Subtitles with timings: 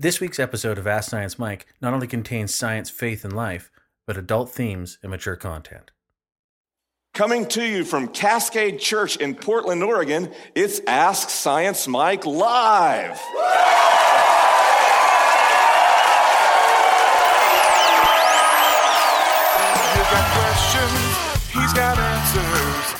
[0.00, 3.68] This week's episode of Ask Science Mike not only contains science, faith, and life,
[4.06, 5.90] but adult themes and mature content.
[7.14, 13.18] Coming to you from Cascade Church in Portland, Oregon, it's Ask Science Mike Live.
[19.96, 21.10] You got questions,
[21.50, 22.94] he's got answers.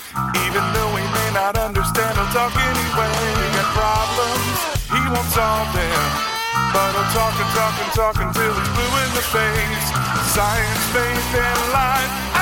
[0.49, 3.15] Even though he may not understand, he'll talk anyway.
[3.39, 4.59] You got problems,
[4.91, 6.28] he won't solve them.
[6.73, 9.87] But I'm talking, talking, talking talk he's blue in the face.
[10.35, 12.38] Science, faith, and life.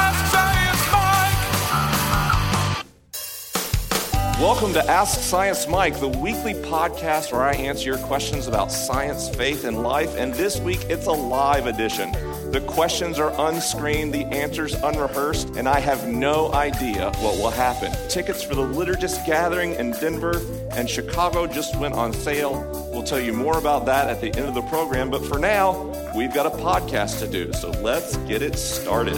[4.41, 9.31] Welcome to Ask Science Mike, the weekly podcast where I answer your questions about science,
[9.31, 10.15] faith, and life.
[10.15, 12.13] And this week, it's a live edition.
[12.53, 17.91] The questions are unscreened, the answers unrehearsed, and I have no idea what will happen.
[18.11, 22.61] Tickets for the Liturgist Gathering in Denver and Chicago just went on sale.
[22.93, 26.13] We'll tell you more about that at the end of the program, but for now,
[26.15, 29.17] we've got a podcast to do, so let's get it started.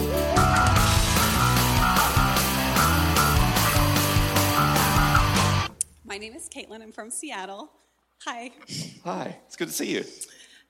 [6.09, 6.81] My name is Caitlin.
[6.81, 7.69] I'm from Seattle.
[8.25, 8.49] Hi.
[9.03, 10.03] Hi, it's good to see you.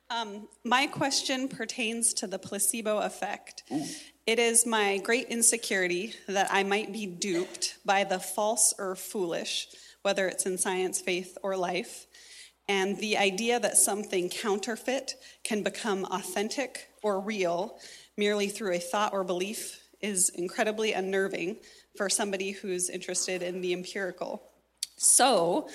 [0.09, 3.63] Um, my question pertains to the placebo effect.
[4.27, 9.69] It is my great insecurity that I might be duped by the false or foolish,
[10.01, 12.07] whether it's in science, faith, or life.
[12.67, 17.79] And the idea that something counterfeit can become authentic or real
[18.17, 21.59] merely through a thought or belief is incredibly unnerving
[21.95, 24.48] for somebody who's interested in the empirical.
[25.01, 25.69] So,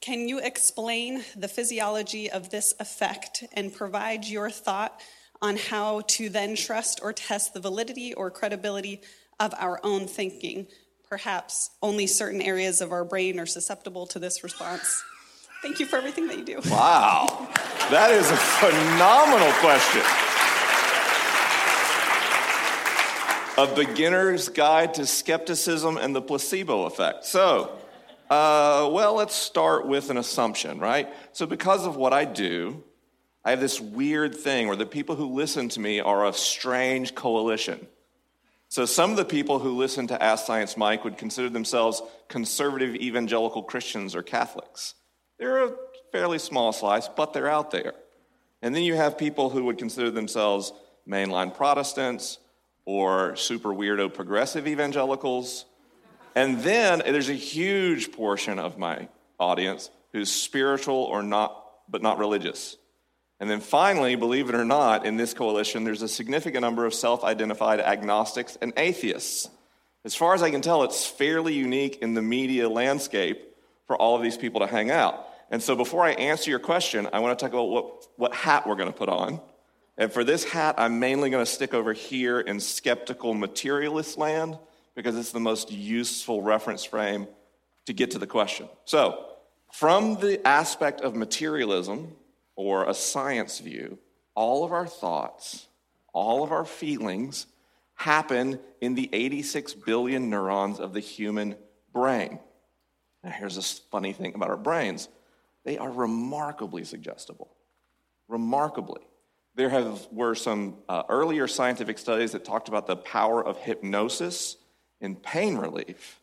[0.00, 5.00] can you explain the physiology of this effect and provide your thought
[5.42, 9.00] on how to then trust or test the validity or credibility
[9.40, 10.68] of our own thinking?
[11.08, 15.02] Perhaps only certain areas of our brain are susceptible to this response.
[15.60, 16.60] Thank you for everything that you do.
[16.70, 17.48] Wow,
[17.90, 20.02] that is a phenomenal question.
[23.58, 27.24] A beginner's guide to skepticism and the placebo effect.
[27.24, 27.76] So,
[28.30, 31.08] uh, well, let's start with an assumption, right?
[31.32, 32.84] So, because of what I do,
[33.44, 37.14] I have this weird thing where the people who listen to me are a strange
[37.14, 37.86] coalition.
[38.68, 42.94] So, some of the people who listen to Ask Science Mike would consider themselves conservative
[42.96, 44.94] evangelical Christians or Catholics.
[45.38, 45.72] They're a
[46.12, 47.94] fairly small slice, but they're out there.
[48.60, 50.72] And then you have people who would consider themselves
[51.08, 52.38] mainline Protestants
[52.84, 55.64] or super weirdo progressive evangelicals.
[56.34, 59.08] And then there's a huge portion of my
[59.38, 62.76] audience who's spiritual or not, but not religious.
[63.40, 66.94] And then finally, believe it or not, in this coalition, there's a significant number of
[66.94, 69.48] self identified agnostics and atheists.
[70.04, 73.54] As far as I can tell, it's fairly unique in the media landscape
[73.86, 75.26] for all of these people to hang out.
[75.50, 78.66] And so before I answer your question, I want to talk about what, what hat
[78.66, 79.40] we're going to put on.
[79.96, 84.58] And for this hat, I'm mainly going to stick over here in skeptical materialist land
[84.98, 87.28] because it's the most useful reference frame
[87.86, 88.68] to get to the question.
[88.84, 89.26] So,
[89.72, 92.16] from the aspect of materialism
[92.56, 93.98] or a science view,
[94.34, 95.68] all of our thoughts,
[96.12, 97.46] all of our feelings
[97.94, 101.54] happen in the 86 billion neurons of the human
[101.92, 102.40] brain.
[103.22, 105.08] Now, here's a funny thing about our brains
[105.64, 107.54] they are remarkably suggestible.
[108.26, 109.02] Remarkably.
[109.54, 114.56] There have, were some uh, earlier scientific studies that talked about the power of hypnosis
[115.00, 116.20] in pain relief.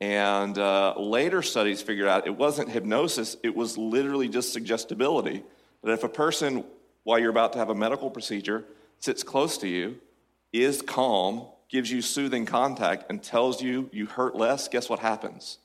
[0.00, 5.42] And uh, later studies figured out it wasn't hypnosis, it was literally just suggestibility.
[5.82, 6.64] That if a person,
[7.04, 8.64] while you're about to have a medical procedure,
[8.98, 9.96] sits close to you,
[10.52, 15.58] is calm, gives you soothing contact, and tells you you hurt less, guess what happens?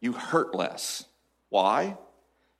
[0.00, 1.04] You hurt less.
[1.48, 1.96] Why?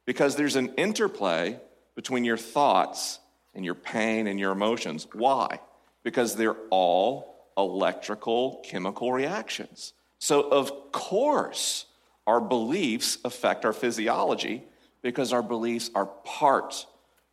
[0.05, 1.59] Because there's an interplay
[1.95, 3.19] between your thoughts
[3.55, 5.07] and your pain and your emotions.
[5.13, 5.61] Why?
[6.03, 9.93] Because they're all electrical chemical reactions.
[10.19, 11.87] So, of course,
[12.27, 14.65] our beliefs affect our physiology
[15.03, 16.87] because our beliefs are part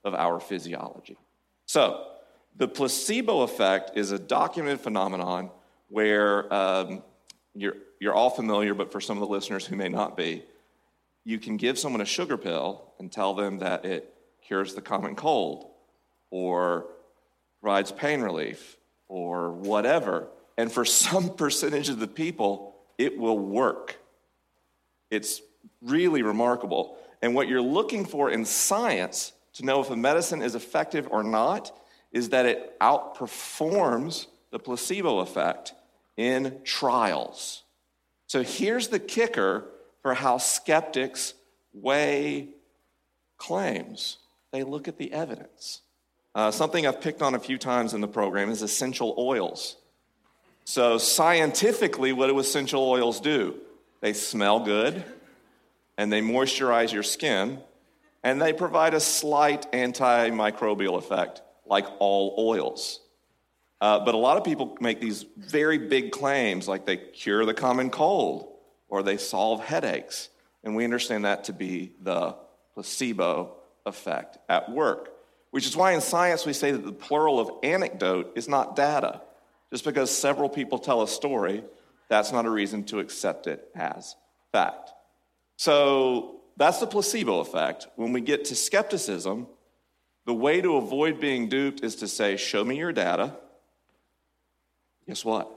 [0.04, 1.18] of our physiology.
[1.66, 2.06] So,
[2.56, 5.52] the placebo effect is a documented phenomenon
[5.90, 7.04] where um,
[7.54, 10.44] you're, you're all familiar, but for some of the listeners who may not be,
[11.24, 15.16] you can give someone a sugar pill and tell them that it cures the common
[15.16, 15.70] cold
[16.32, 16.86] or
[17.62, 18.77] provides pain relief
[19.08, 20.28] or whatever.
[20.58, 23.98] And for some percentage of the people, it will work.
[25.10, 25.42] It's
[25.82, 26.98] really remarkable.
[27.22, 31.24] And what you're looking for in science to know if a medicine is effective or
[31.24, 31.72] not
[32.12, 35.74] is that it outperforms the placebo effect
[36.16, 37.64] in trials.
[38.28, 39.66] So here's the kicker
[40.02, 41.34] for how skeptics
[41.74, 42.50] weigh
[43.38, 44.18] claims.
[44.52, 45.82] they look at the evidence.
[46.38, 49.76] Uh, something I've picked on a few times in the program is essential oils.
[50.66, 53.56] So, scientifically, what do essential oils do?
[54.02, 55.04] They smell good
[55.98, 57.58] and they moisturize your skin
[58.22, 63.00] and they provide a slight antimicrobial effect, like all oils.
[63.82, 67.56] Uh, but a lot of people make these very big claims, like they cure the
[67.56, 68.48] common cold
[68.90, 70.30] or they solve headaches.
[70.64, 72.36] And we understand that to be the
[72.76, 73.56] placebo
[73.88, 75.17] effect at work,
[75.58, 79.22] which is why in science we say that the plural of anecdote is not data.
[79.72, 81.64] Just because several people tell a story,
[82.10, 84.16] that's not a reason to accept it as
[84.52, 84.92] fact.
[85.56, 87.88] So that's the placebo effect.
[87.96, 89.48] When we get to skepticism,
[90.28, 93.34] the way to avoid being duped is to say, Show me your data.
[95.08, 95.52] Guess what?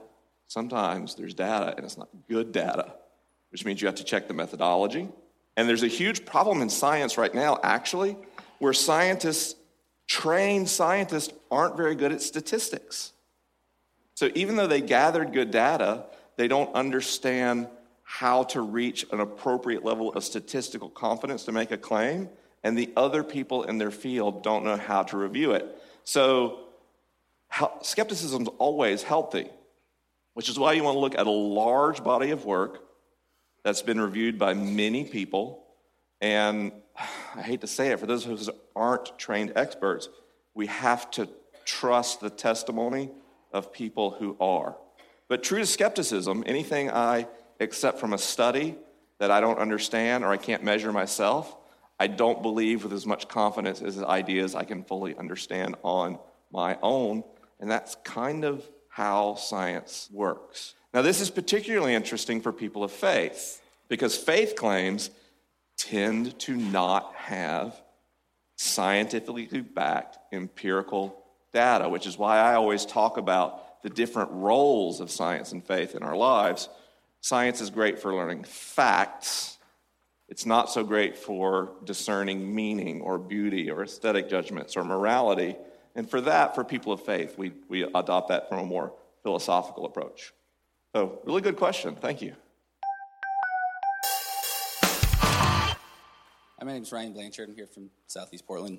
[0.47, 2.91] Sometimes there's data and it's not good data,
[3.51, 5.09] which means you have to check the methodology.
[5.55, 8.17] And there's a huge problem in science right now, actually,
[8.57, 9.57] where scientists,
[10.11, 13.13] trained scientists, aren't very good at statistics.
[14.13, 16.03] So even though they gathered good data,
[16.35, 17.69] they don't understand
[18.03, 22.27] how to reach an appropriate level of statistical confidence to make a claim,
[22.61, 25.65] and the other people in their field don't know how to review it.
[26.03, 26.59] So
[27.81, 29.49] skepticism is always healthy,
[30.33, 32.83] which is why you want to look at a large body of work
[33.63, 35.63] that's been reviewed by many people.
[36.19, 38.37] And I hate to say it, for those who
[38.75, 40.09] aren't trained experts,
[40.53, 41.29] we have to
[41.65, 43.11] trust the testimony
[43.53, 44.75] of people who are.
[45.27, 47.27] But true to skepticism, anything I
[47.59, 48.75] accept from a study
[49.19, 51.55] that I don't understand or I can't measure myself,
[51.99, 56.17] I don't believe with as much confidence as ideas I can fully understand on
[56.51, 57.23] my own.
[57.59, 60.73] And that's kind of how science works.
[60.93, 65.11] Now, this is particularly interesting for people of faith because faith claims
[65.77, 67.81] tend to not have
[68.55, 71.17] scientifically backed empirical
[71.53, 75.95] data, which is why I always talk about the different roles of science and faith
[75.95, 76.69] in our lives.
[77.21, 79.57] Science is great for learning facts.
[80.29, 85.55] It's not so great for discerning meaning or beauty or aesthetic judgments or morality.
[85.95, 89.85] And for that, for people of faith, we, we adopt that from a more philosophical
[89.85, 90.33] approach.
[90.95, 91.95] So, really good question.
[91.95, 92.35] Thank you.
[96.63, 97.49] My name is Ryan Blanchard.
[97.49, 98.77] I'm here from Southeast Portland.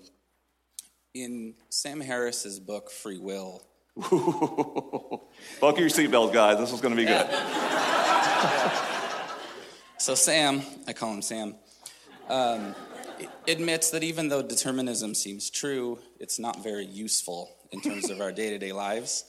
[1.15, 3.65] In Sam Harris's book, Free Will.
[3.97, 6.59] Buckle your seatbelts, guys.
[6.59, 7.27] This is going to be good.
[9.99, 11.57] so, Sam, I call him Sam,
[12.29, 12.77] um,
[13.49, 18.31] admits that even though determinism seems true, it's not very useful in terms of our
[18.31, 19.25] day to day lives.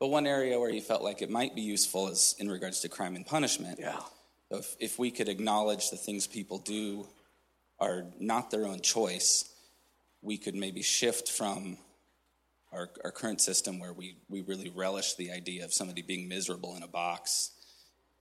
[0.00, 2.88] But one area where he felt like it might be useful is in regards to
[2.88, 3.78] crime and punishment.
[3.80, 4.00] Yeah.
[4.50, 7.06] So if, if we could acknowledge the things people do
[7.82, 9.52] are not their own choice,
[10.22, 11.76] we could maybe shift from
[12.72, 16.76] our, our current system where we, we really relish the idea of somebody being miserable
[16.76, 17.50] in a box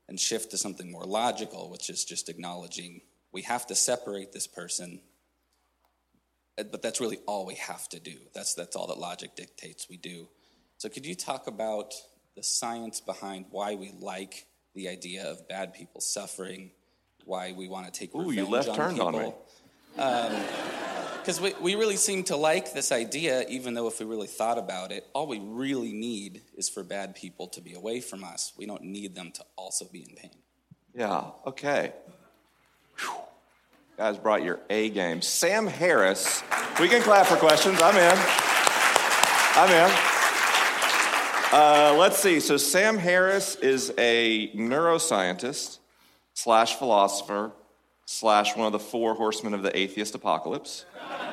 [0.10, 4.48] and shift to something more logical, which is just acknowledging we have to separate this
[4.48, 5.00] person
[6.58, 8.16] uh, but that's really all we have to do.
[8.34, 10.28] That's that's all that logic dictates we do.
[10.78, 11.94] So could you talk about
[12.36, 16.72] the science behind why we like the idea of bad people suffering
[17.26, 19.34] why we want to take Ooh, you left turned on me
[19.96, 24.28] because um, we, we really seem to like this idea even though if we really
[24.28, 28.24] thought about it all we really need is for bad people to be away from
[28.24, 30.32] us we don't need them to also be in pain
[30.96, 31.94] yeah okay
[32.98, 33.12] Whew.
[33.98, 35.22] Guys brought your A game.
[35.22, 36.42] Sam Harris.
[36.80, 37.80] We can clap for questions.
[37.82, 38.18] I'm in.
[39.56, 39.92] I'm in.
[41.54, 42.40] Uh, let's see.
[42.40, 45.80] So, Sam Harris is a neuroscientist
[46.34, 47.52] slash philosopher
[48.12, 50.86] slash one of the four horsemen of the atheist apocalypse.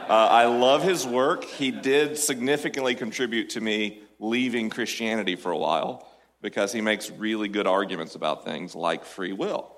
[0.09, 1.45] Uh, I love his work.
[1.45, 6.09] He did significantly contribute to me leaving Christianity for a while
[6.41, 9.75] because he makes really good arguments about things like free will.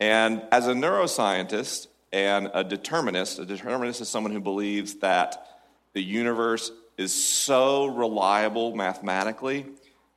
[0.00, 3.38] And as a neuroscientist, and a determinist.
[3.38, 5.46] A determinist is someone who believes that
[5.94, 9.66] the universe is so reliable mathematically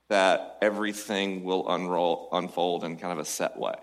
[0.10, 3.74] that everything will unroll, unfold in kind of a set way.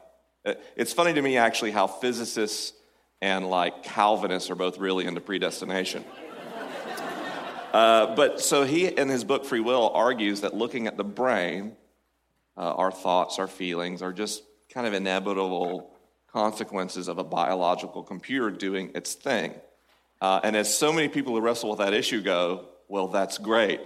[0.44, 2.72] It's funny to me, actually, how physicists
[3.20, 6.04] and like Calvinists are both really into predestination.
[7.72, 11.74] Uh, but so he, in his book Free Will, argues that looking at the brain,
[12.54, 15.90] uh, our thoughts, our feelings are just kind of inevitable
[16.30, 19.54] consequences of a biological computer doing its thing.
[20.20, 23.80] Uh, and as so many people who wrestle with that issue go, well, that's great.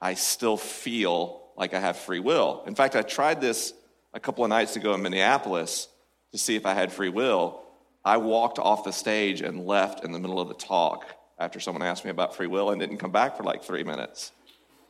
[0.00, 2.64] I still feel like I have free will.
[2.66, 3.74] In fact, I tried this
[4.12, 5.88] a couple of nights ago in Minneapolis
[6.32, 7.62] to see if I had free will.
[8.04, 11.06] I walked off the stage and left in the middle of the talk
[11.38, 14.32] after someone asked me about free will and didn't come back for like three minutes.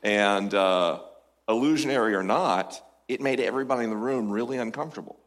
[0.03, 1.01] And uh,
[1.49, 5.19] illusionary or not, it made everybody in the room really uncomfortable.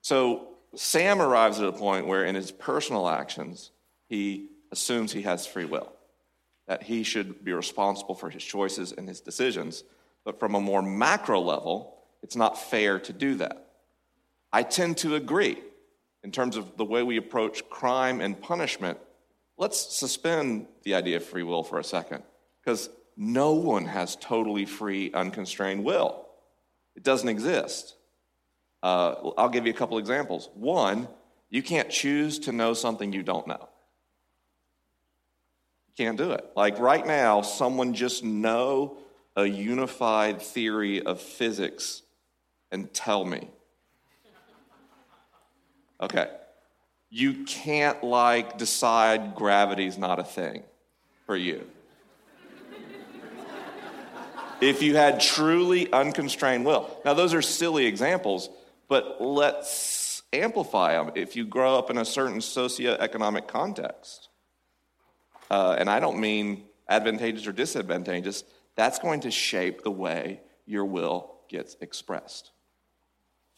[0.00, 3.70] So Sam arrives at a point where, in his personal actions,
[4.08, 5.92] he assumes he has free will,
[6.66, 9.84] that he should be responsible for his choices and his decisions.
[10.24, 13.66] But from a more macro level, it's not fair to do that.
[14.52, 15.58] I tend to agree
[16.24, 18.98] in terms of the way we approach crime and punishment.
[19.56, 22.22] Let's suspend the idea of free will for a second,
[22.60, 26.26] because no one has totally free, unconstrained will.
[26.96, 27.94] It doesn't exist.
[28.82, 30.48] Uh, I'll give you a couple examples.
[30.54, 31.08] One,
[31.50, 33.68] you can't choose to know something you don't know.
[35.88, 36.44] You can't do it.
[36.54, 38.98] Like right now, someone just know
[39.34, 42.02] a unified theory of physics
[42.70, 43.50] and tell me.
[46.00, 46.28] Okay.
[47.10, 50.62] You can't like decide gravity's not a thing
[51.26, 51.66] for you.
[54.60, 56.90] if you had truly unconstrained will.
[57.04, 58.50] Now, those are silly examples,
[58.88, 64.28] but let's amplify them if you grow up in a certain socioeconomic context.
[65.50, 68.44] Uh, and I don't mean advantageous or disadvantageous,
[68.74, 72.52] that's going to shape the way your will gets expressed.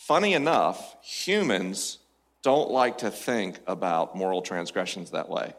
[0.01, 1.99] Funny enough, humans
[2.43, 5.53] don't like to think about moral transgressions that way.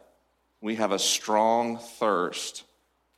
[0.61, 2.63] We have a strong thirst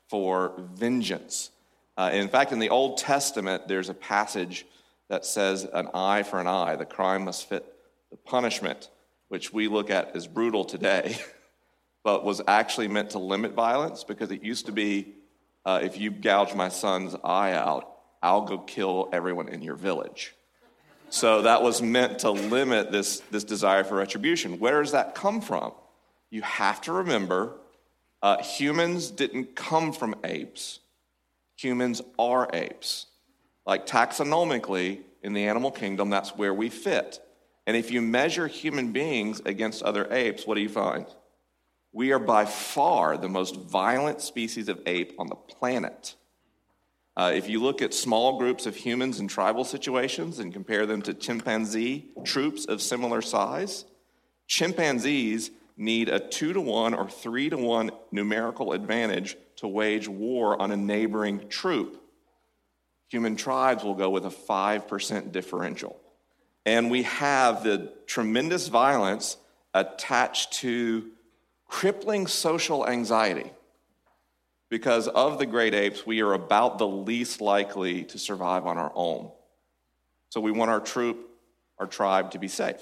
[0.10, 1.50] for vengeance.
[1.96, 4.65] Uh, in fact, in the Old Testament, there's a passage
[5.08, 7.74] that says an eye for an eye, the crime must fit
[8.12, 8.89] the punishment,
[9.30, 11.15] which we look at as brutal today,
[12.03, 15.15] but was actually meant to limit violence because it used to be
[15.65, 17.89] uh, if you gouge my son's eye out,
[18.22, 20.36] I'll go kill everyone in your village.
[21.13, 24.58] So that was meant to limit this, this desire for retribution.
[24.58, 25.72] Where does that come from?
[26.32, 27.53] You have to remember
[28.24, 30.79] uh, humans didn't come from apes,
[31.55, 33.05] humans are apes.
[33.63, 37.20] Like taxonomically, in the animal kingdom, that's where we fit.
[37.67, 41.05] And if you measure human beings against other apes, what do you find?
[41.91, 46.15] We are by far the most violent species of ape on the planet.
[47.15, 51.01] Uh, if you look at small groups of humans in tribal situations and compare them
[51.01, 53.86] to chimpanzee troops of similar size,
[54.48, 60.60] chimpanzees need a two to one or three to one numerical advantage to wage war
[60.60, 62.01] on a neighboring troop.
[63.10, 66.00] Human tribes will go with a 5% differential.
[66.65, 69.38] And we have the tremendous violence
[69.74, 71.12] attached to
[71.67, 73.51] crippling social anxiety.
[74.74, 78.92] Because of the great apes, we are about the least likely to survive on our
[78.96, 79.30] own.
[80.30, 81.30] So we want our troop,
[81.77, 82.82] our tribe to be safe.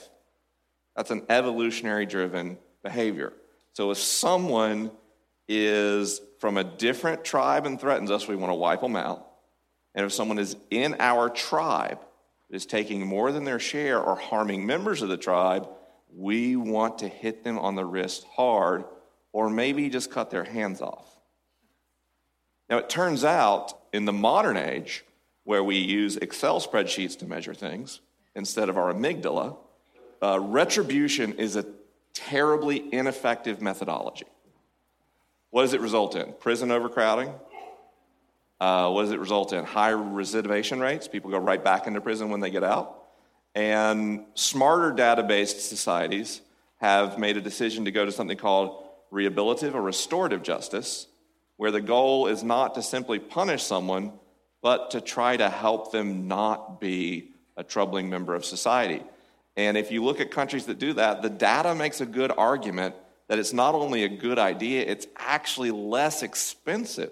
[0.95, 3.33] That's an evolutionary driven behavior.
[3.74, 4.91] So if someone
[5.50, 9.27] is from a different tribe and threatens us, we want to wipe them out.
[9.93, 12.00] And if someone is in our tribe,
[12.50, 15.67] is taking more than their share or harming members of the tribe,
[16.15, 18.86] we want to hit them on the wrist hard
[19.33, 21.11] or maybe just cut their hands off.
[22.71, 25.03] Now, it turns out in the modern age,
[25.43, 27.99] where we use Excel spreadsheets to measure things
[28.33, 29.57] instead of our amygdala,
[30.23, 31.65] uh, retribution is a
[32.13, 34.25] terribly ineffective methodology.
[35.49, 36.31] What does it result in?
[36.39, 37.33] Prison overcrowding,
[38.61, 39.65] uh, what does it result in?
[39.65, 41.09] High recidivation rates.
[41.09, 43.03] People go right back into prison when they get out.
[43.53, 46.39] And smarter data based societies
[46.77, 51.07] have made a decision to go to something called rehabilitative or restorative justice,
[51.62, 54.12] where the goal is not to simply punish someone,
[54.63, 59.03] but to try to help them not be a troubling member of society.
[59.56, 62.96] And if you look at countries that do that, the data makes a good argument
[63.27, 67.12] that it's not only a good idea, it's actually less expensive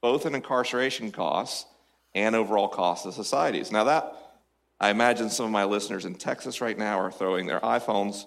[0.00, 1.66] both in incarceration costs
[2.14, 3.70] and overall costs to societies.
[3.70, 4.16] Now, that,
[4.80, 8.24] I imagine some of my listeners in Texas right now are throwing their iPhones.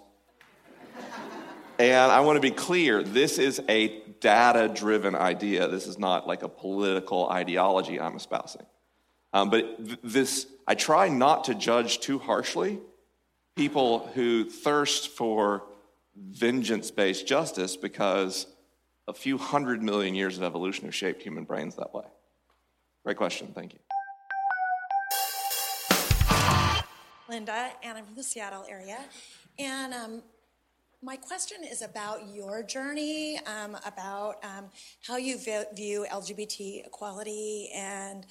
[1.80, 5.68] and I want to be clear this is a data driven idea.
[5.68, 8.66] This is not like a political ideology I'm espousing.
[9.34, 12.80] Um, but th- this, I try not to judge too harshly
[13.56, 15.64] people who thirst for
[16.16, 18.48] vengeance based justice because
[19.08, 22.06] a few hundred million years of evolution have shaped human brains that way?
[23.04, 23.52] Great question.
[23.54, 23.80] Thank you.
[27.28, 28.98] Linda, and I'm from the Seattle area.
[29.58, 30.24] And um,
[31.02, 34.66] my question is about your journey, um, about um,
[35.06, 38.26] how you view LGBT equality and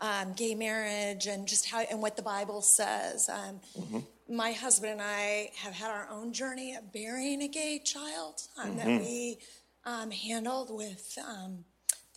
[0.00, 3.28] um, gay marriage, and just how and what the Bible says.
[3.28, 4.34] Um, mm-hmm.
[4.36, 8.76] my husband and I have had our own journey of burying a gay child um,
[8.76, 9.38] that we
[9.84, 11.64] um, handled with um,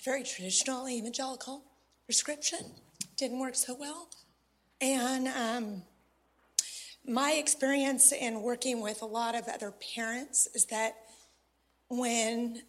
[0.03, 1.63] very traditional evangelical
[2.05, 2.59] prescription.
[3.17, 4.07] Didn't work so well.
[4.79, 5.81] And um,
[7.07, 10.97] my experience in working with a lot of other parents is that
[11.89, 12.61] when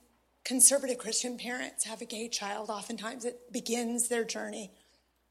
[0.45, 4.71] conservative Christian parents have a gay child, oftentimes it begins their journey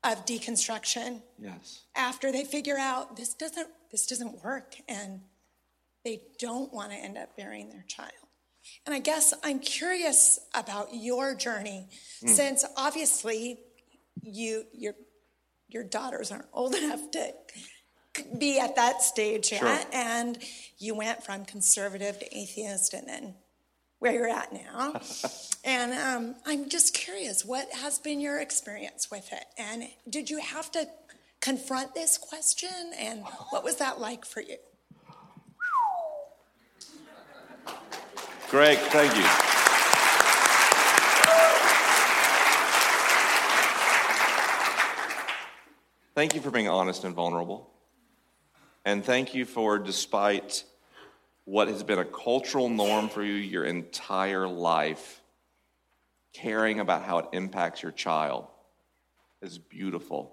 [0.04, 1.82] of deconstruction Yes.
[1.96, 5.22] after they figure out this doesn't this doesn't work and
[6.04, 8.12] they don't want to end up burying their child.
[8.86, 11.88] And I guess I'm curious about your journey
[12.22, 12.28] hmm.
[12.28, 13.60] since obviously
[14.22, 14.94] you your
[15.70, 17.34] your daughters aren't old enough to
[18.38, 19.68] be at that stage Sure.
[19.68, 20.38] yet and
[20.78, 23.36] you went from conservative to atheist and then
[24.00, 25.00] where you're at now.
[25.64, 29.46] and um, I'm just curious, what has been your experience with it?
[29.58, 30.88] And did you have to
[31.40, 32.70] confront this question?
[33.00, 34.58] And what was that like for you?
[38.50, 39.24] Greg, thank you.
[46.16, 47.70] Thank you for being honest and vulnerable.
[48.88, 50.64] And thank you for, despite
[51.44, 55.22] what has been a cultural norm for you your entire life,
[56.32, 58.48] caring about how it impacts your child
[59.42, 60.32] is beautiful.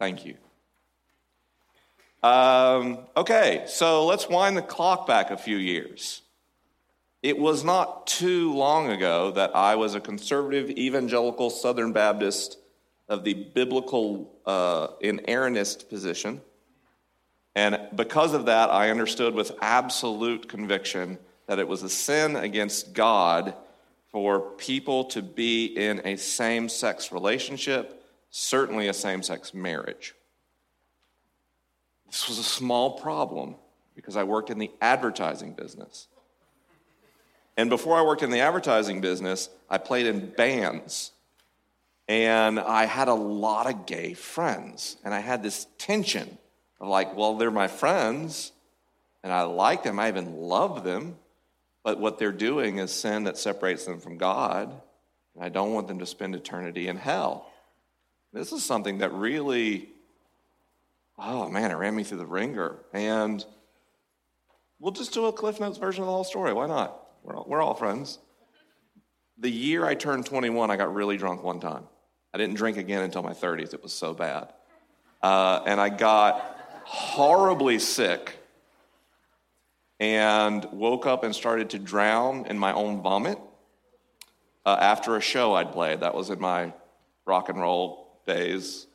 [0.00, 0.34] Thank you.
[2.20, 6.22] Um, okay, so let's wind the clock back a few years.
[7.22, 12.58] It was not too long ago that I was a conservative evangelical Southern Baptist
[13.08, 16.40] of the biblical uh, inerrantist position.
[17.56, 22.92] And because of that, I understood with absolute conviction that it was a sin against
[22.92, 23.54] God
[24.12, 30.14] for people to be in a same sex relationship, certainly a same sex marriage.
[32.10, 33.56] This was a small problem
[33.94, 36.08] because I worked in the advertising business.
[37.56, 41.12] And before I worked in the advertising business, I played in bands.
[42.06, 44.98] And I had a lot of gay friends.
[45.02, 46.36] And I had this tension
[46.80, 48.52] of like, well, they're my friends,
[49.22, 51.16] and I like them, I even love them,
[51.82, 54.72] but what they're doing is sin that separates them from God.
[55.34, 57.50] And I don't want them to spend eternity in hell.
[58.32, 59.88] This is something that really,
[61.18, 62.76] oh man, it ran me through the wringer.
[62.92, 63.44] And
[64.80, 66.52] we'll just do a Cliff Notes version of the whole story.
[66.52, 67.00] Why not?
[67.22, 68.18] We're all, we're all friends.
[69.38, 71.84] The year I turned 21, I got really drunk one time.
[72.34, 73.74] I didn't drink again until my 30s.
[73.74, 74.52] It was so bad.
[75.22, 76.55] Uh, and I got
[76.86, 78.38] horribly sick
[79.98, 83.38] and woke up and started to drown in my own vomit
[84.64, 86.00] uh, after a show I'd played.
[86.00, 86.72] That was in my
[87.24, 88.86] rock and roll days,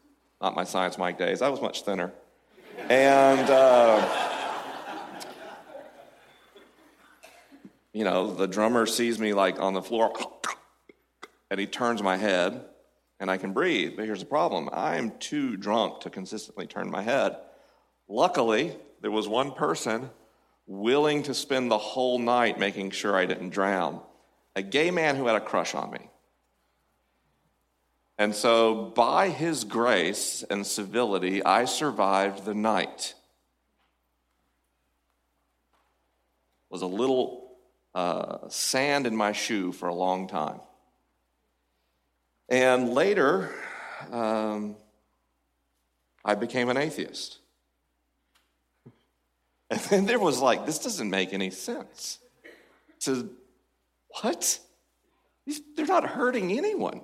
[0.42, 1.42] not my Science Mike days.
[1.42, 2.12] I was much thinner.
[2.90, 3.50] And.
[3.50, 4.38] Uh,
[7.94, 10.14] you know, the drummer sees me like on the floor
[11.50, 12.64] and he turns my head
[13.20, 13.94] and I can breathe.
[13.98, 17.36] But here's the problem I'm too drunk to consistently turn my head.
[18.12, 20.10] Luckily, there was one person
[20.68, 24.02] willing to spend the whole night making sure I didn't drown
[24.54, 26.10] a gay man who had a crush on me.
[28.18, 33.16] And so, by his grace and civility, I survived the night.
[36.70, 37.54] Was a little
[37.96, 40.60] uh, sand in my shoe for a long time.
[42.50, 43.56] And later,
[44.12, 44.76] um,
[46.26, 47.41] I became an atheist.
[49.72, 52.20] And then there was like, this doesn't make any sense.
[53.00, 53.30] So,
[54.22, 54.60] what?
[55.78, 57.02] They're not hurting anyone.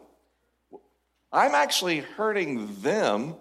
[1.32, 3.36] I'm actually hurting them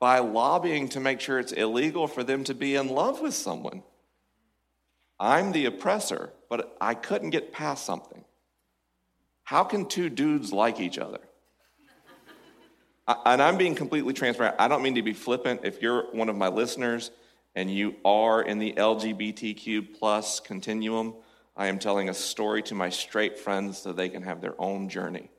[0.00, 3.84] by lobbying to make sure it's illegal for them to be in love with someone.
[5.20, 8.24] I'm the oppressor, but I couldn't get past something.
[9.44, 11.20] How can two dudes like each other?
[13.06, 14.56] I- And I'm being completely transparent.
[14.58, 15.60] I don't mean to be flippant.
[15.62, 17.12] If you're one of my listeners
[17.54, 21.14] and you are in the LGBTQ plus continuum,
[21.56, 24.88] I am telling a story to my straight friends so they can have their own
[24.88, 25.30] journey.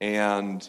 [0.00, 0.68] And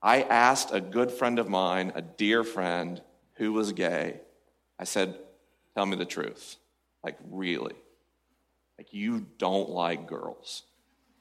[0.00, 3.02] I asked a good friend of mine, a dear friend
[3.34, 4.20] who was gay,
[4.78, 5.18] I said,
[5.74, 6.56] Tell me the truth.
[7.04, 7.74] Like, really?
[8.78, 10.62] Like, you don't like girls.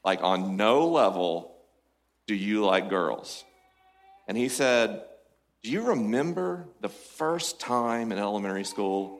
[0.03, 1.57] Like, on no level
[2.25, 3.43] do you like girls.
[4.27, 5.03] And he said,
[5.65, 9.17] Do you remember the first time in elementary school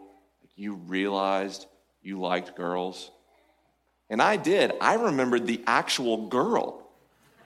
[0.56, 1.66] you realized
[2.04, 3.10] you liked girls?
[4.12, 4.72] And I did.
[4.80, 6.88] I remembered the actual girl.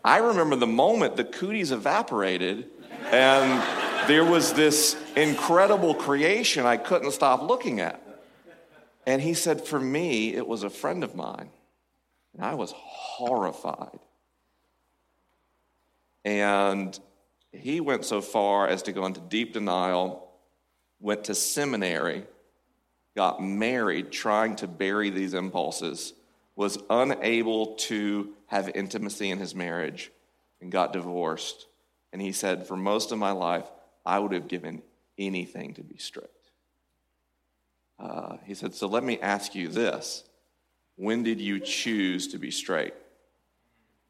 [0.03, 2.67] I remember the moment the cooties evaporated
[3.05, 8.03] and there was this incredible creation I couldn't stop looking at.
[9.05, 11.51] And he said, For me, it was a friend of mine.
[12.33, 13.99] And I was horrified.
[16.25, 16.99] And
[17.51, 20.31] he went so far as to go into deep denial,
[20.99, 22.25] went to seminary,
[23.15, 26.13] got married, trying to bury these impulses,
[26.55, 30.11] was unable to have intimacy in his marriage,
[30.61, 31.67] and got divorced.
[32.11, 33.65] And he said, For most of my life,
[34.05, 34.81] I would have given
[35.17, 36.27] anything to be straight.
[37.99, 40.23] Uh, he said, So let me ask you this
[40.95, 42.93] When did you choose to be straight?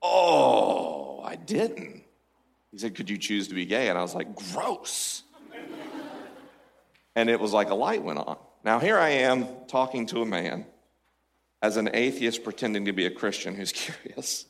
[0.02, 1.99] Oh, I didn't.
[2.72, 3.90] He said, Could you choose to be gay?
[3.90, 5.24] And I was like, Gross.
[7.16, 8.38] and it was like a light went on.
[8.64, 10.66] Now, here I am talking to a man
[11.62, 14.46] as an atheist pretending to be a Christian who's curious.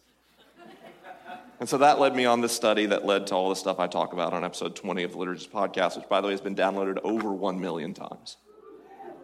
[1.59, 3.87] And so that led me on this study that led to all the stuff I
[3.87, 6.55] talk about on episode 20 of the Liturgist podcast, which, by the way, has been
[6.55, 8.37] downloaded over 1 million times.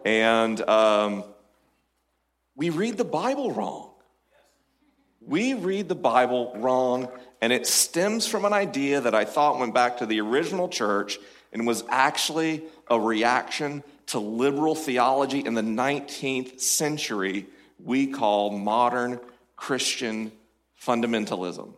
[0.04, 1.24] And um,
[2.54, 3.90] we read the Bible wrong.
[5.26, 7.08] We read the Bible wrong,
[7.40, 11.18] and it stems from an idea that I thought went back to the original church
[11.52, 17.46] and was actually a reaction to liberal theology in the 19th century
[17.82, 19.20] we call modern
[19.56, 20.32] Christian
[20.80, 21.72] fundamentalism.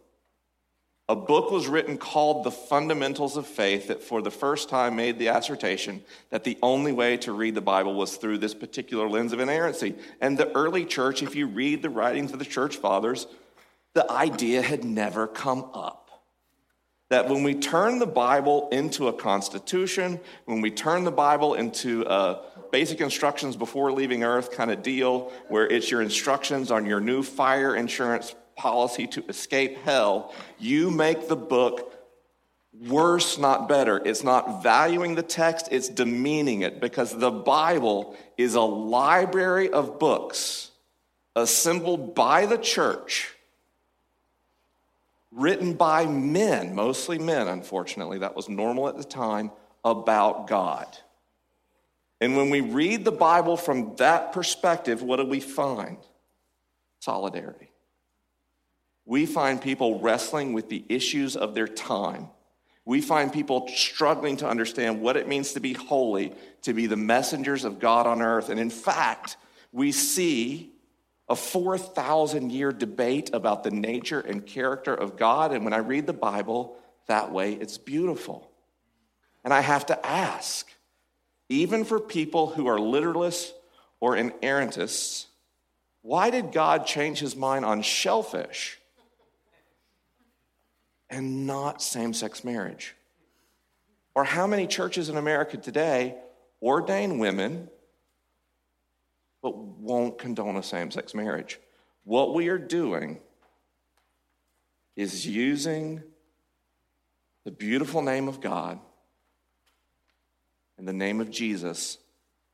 [1.10, 5.18] A book was written called The Fundamentals of Faith that for the first time made
[5.18, 9.32] the assertion that the only way to read the Bible was through this particular lens
[9.32, 9.94] of inerrancy.
[10.20, 13.26] And the early church, if you read the writings of the church fathers,
[13.94, 16.10] the idea had never come up.
[17.08, 22.02] That when we turn the Bible into a constitution, when we turn the Bible into
[22.02, 27.00] a basic instructions before leaving earth kind of deal, where it's your instructions on your
[27.00, 31.94] new fire insurance policy to escape hell, you make the book
[32.86, 34.00] worse, not better.
[34.04, 39.98] It's not valuing the text, it's demeaning it because the Bible is a library of
[39.98, 40.70] books
[41.34, 43.34] assembled by the church,
[45.32, 48.18] written by men, mostly men, unfortunately.
[48.18, 49.50] That was normal at the time,
[49.84, 50.86] about God.
[52.20, 55.98] And when we read the Bible from that perspective, what do we find?
[57.00, 57.70] Solidarity.
[59.08, 62.28] We find people wrestling with the issues of their time.
[62.84, 66.98] We find people struggling to understand what it means to be holy, to be the
[66.98, 68.50] messengers of God on earth.
[68.50, 69.38] And in fact,
[69.72, 70.74] we see
[71.26, 75.52] a 4,000 year debate about the nature and character of God.
[75.52, 78.50] And when I read the Bible that way, it's beautiful.
[79.42, 80.70] And I have to ask,
[81.48, 83.52] even for people who are literalists
[84.00, 85.24] or inerrantists,
[86.02, 88.78] why did God change his mind on shellfish
[91.10, 92.94] and not same sex marriage?
[94.14, 96.16] Or how many churches in America today
[96.60, 97.68] ordain women
[99.42, 101.60] but won't condone a same sex marriage?
[102.04, 103.20] What we are doing
[104.96, 106.02] is using
[107.44, 108.80] the beautiful name of God
[110.76, 111.98] and the name of Jesus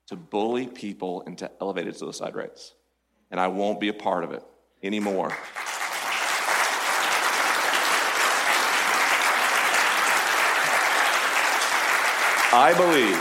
[0.08, 2.74] to bully people into elevated suicide rates.
[3.30, 4.42] And I won't be a part of it
[4.82, 5.32] anymore.
[12.56, 13.20] I believe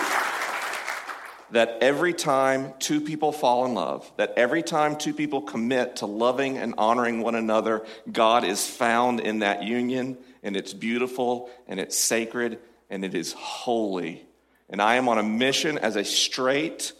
[1.54, 6.06] that every time two people fall in love, that every time two people commit to
[6.06, 11.80] loving and honoring one another, God is found in that union, and it's beautiful, and
[11.80, 12.60] it's sacred,
[12.92, 14.24] and it is holy.
[14.70, 16.94] And I am on a mission as a straight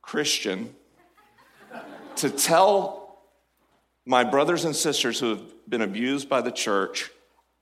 [0.00, 0.74] Christian
[2.16, 3.18] to tell
[4.06, 7.10] my brothers and sisters who have been abused by the church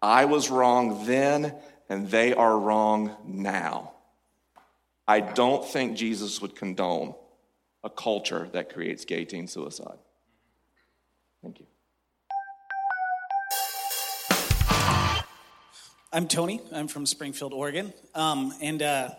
[0.05, 1.55] I was wrong then
[1.89, 3.93] and they are wrong now.
[5.07, 7.15] I don't think Jesus would condone
[7.83, 9.99] a culture that creates gay teen suicide.
[11.43, 11.67] Thank you.
[16.11, 16.61] I'm Tony.
[16.73, 17.93] I'm from Springfield, Oregon.
[18.15, 19.11] Um, and uh,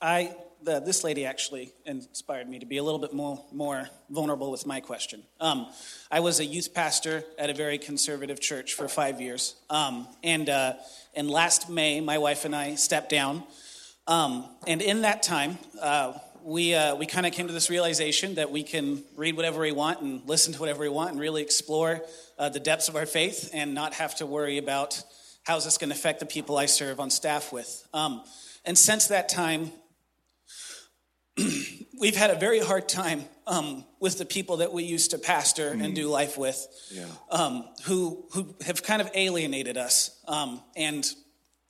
[0.00, 4.50] I, the, this lady actually inspired me to be a little bit more, more vulnerable
[4.50, 5.22] with my question.
[5.40, 5.66] Um,
[6.10, 9.54] I was a youth pastor at a very conservative church for five years.
[9.70, 10.74] Um, and, uh,
[11.14, 13.42] and last May, my wife and I stepped down.
[14.06, 18.36] Um, and in that time, uh, we, uh, we kind of came to this realization
[18.36, 21.42] that we can read whatever we want and listen to whatever we want and really
[21.42, 22.02] explore
[22.38, 25.02] uh, the depths of our faith and not have to worry about
[25.44, 27.86] how's this going to affect the people I serve on staff with?
[27.94, 28.22] Um,
[28.64, 29.72] and since that time,
[32.00, 35.70] we've had a very hard time um, with the people that we used to pastor
[35.70, 35.84] mm.
[35.84, 37.06] and do life with, yeah.
[37.30, 40.10] um, who who have kind of alienated us.
[40.26, 41.10] Um, and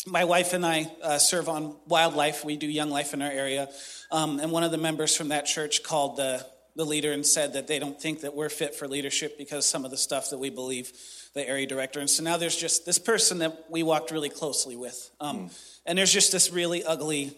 [0.07, 2.45] my wife and I uh, serve on wildlife.
[2.45, 3.69] We do young life in our area.
[4.11, 6.45] Um, and one of the members from that church called the,
[6.77, 9.85] the leader and said that they don't think that we're fit for leadership because some
[9.85, 10.93] of the stuff that we believe,
[11.35, 12.01] the area director.
[12.01, 15.11] And so now there's just this person that we walked really closely with.
[15.21, 15.81] Um, mm.
[15.85, 17.37] And there's just this really ugly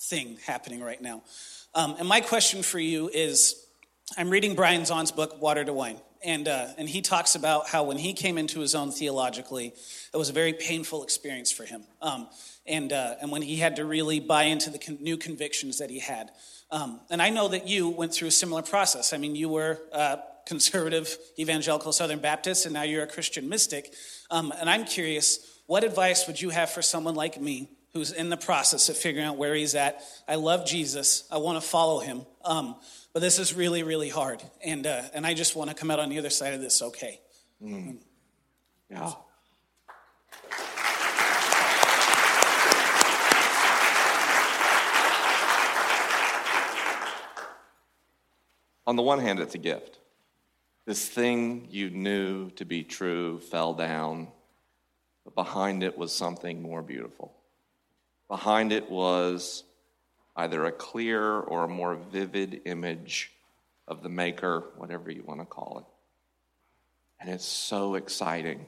[0.00, 1.22] thing happening right now.
[1.74, 3.64] Um, and my question for you is
[4.18, 6.00] I'm reading Brian Zahnd's book, Water to Wine.
[6.22, 9.72] And, uh, and he talks about how when he came into his own theologically,
[10.12, 11.84] it was a very painful experience for him.
[12.02, 12.28] Um,
[12.66, 15.88] and, uh, and when he had to really buy into the con- new convictions that
[15.88, 16.30] he had.
[16.70, 19.12] Um, and I know that you went through a similar process.
[19.12, 23.94] I mean, you were uh, conservative, evangelical Southern Baptist, and now you're a Christian mystic.
[24.30, 28.28] Um, and I'm curious, what advice would you have for someone like me who's in
[28.28, 30.02] the process of figuring out where he's at?
[30.28, 32.26] I love Jesus, I want to follow him.
[32.44, 32.76] Um,
[33.12, 34.42] but this is really, really hard.
[34.64, 36.80] And, uh, and I just want to come out on the other side of this
[36.82, 37.20] okay.
[37.62, 37.98] Mm.
[38.90, 39.12] Yeah.
[48.86, 50.00] On the one hand, it's a gift.
[50.84, 54.28] This thing you knew to be true fell down,
[55.24, 57.32] but behind it was something more beautiful.
[58.30, 59.64] Behind it was
[60.36, 63.32] either a clear or a more vivid image
[63.88, 65.84] of the Maker, whatever you want to call it.
[67.20, 68.66] And it's so exciting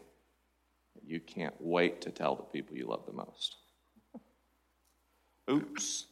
[0.96, 3.55] that you can't wait to tell the people you love the most.
[5.48, 6.07] Oops.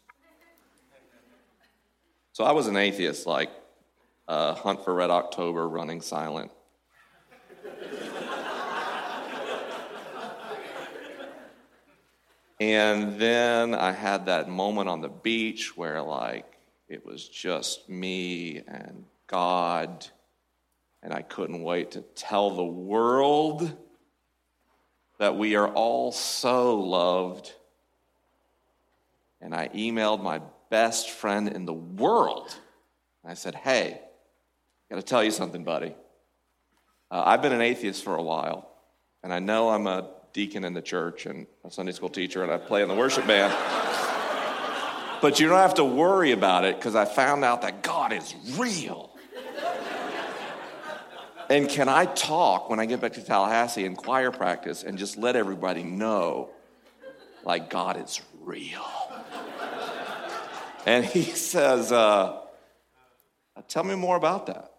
[2.32, 3.50] So I was an atheist, like
[4.28, 6.52] uh, Hunt for Red October, running silent.
[12.60, 18.62] And then I had that moment on the beach where, like, it was just me
[18.68, 20.06] and God,
[21.02, 23.74] and I couldn't wait to tell the world
[25.18, 27.50] that we are all so loved.
[29.40, 32.54] And I emailed my best friend in the world.
[33.24, 34.02] I said, Hey,
[34.90, 35.94] got to tell you something, buddy.
[37.10, 38.70] Uh, I've been an atheist for a while,
[39.22, 42.52] and I know I'm a deacon in the church and a Sunday school teacher, and
[42.52, 43.52] I play in the worship band.
[45.22, 48.34] but you don't have to worry about it because I found out that God is
[48.56, 49.10] real.
[51.48, 55.16] and can I talk when I get back to Tallahassee in choir practice and just
[55.16, 56.50] let everybody know,
[57.44, 58.84] like, God is real?
[60.86, 62.40] and he says, uh,
[63.68, 64.69] Tell me more about that.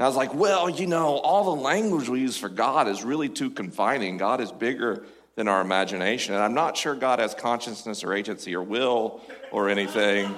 [0.00, 3.04] And I was like, well, you know, all the language we use for God is
[3.04, 4.16] really too confining.
[4.16, 6.32] God is bigger than our imagination.
[6.32, 9.20] And I'm not sure God has consciousness or agency or will
[9.52, 10.34] or anything,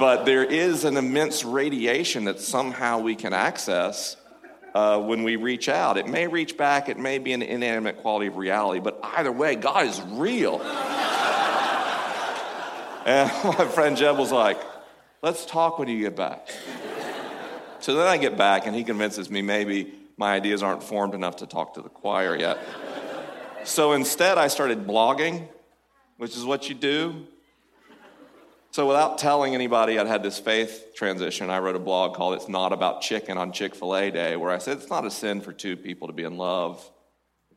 [0.00, 4.16] but there is an immense radiation that somehow we can access
[4.74, 5.98] uh, when we reach out.
[5.98, 9.54] It may reach back, it may be an inanimate quality of reality, but either way,
[9.54, 10.60] God is real.
[13.06, 14.60] and my friend Jeb was like,
[15.22, 16.48] let's talk when you get back.
[17.80, 21.36] So then I get back, and he convinces me maybe my ideas aren't formed enough
[21.36, 22.58] to talk to the choir yet.
[23.64, 25.48] so instead, I started blogging,
[26.16, 27.26] which is what you do.
[28.70, 32.48] So without telling anybody I'd had this faith transition, I wrote a blog called It's
[32.48, 35.40] Not About Chicken on Chick fil A Day, where I said it's not a sin
[35.40, 36.90] for two people to be in love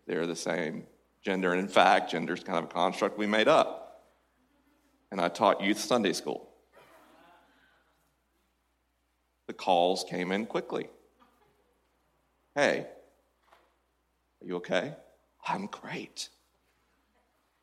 [0.09, 0.87] they're the same
[1.23, 1.51] gender.
[1.51, 4.07] And in fact, gender is kind of a construct we made up.
[5.11, 6.48] And I taught youth Sunday school.
[9.49, 10.89] The calls came in quickly.
[12.53, 12.85] Hey,
[14.39, 14.93] are you okay?
[15.47, 16.29] I'm great.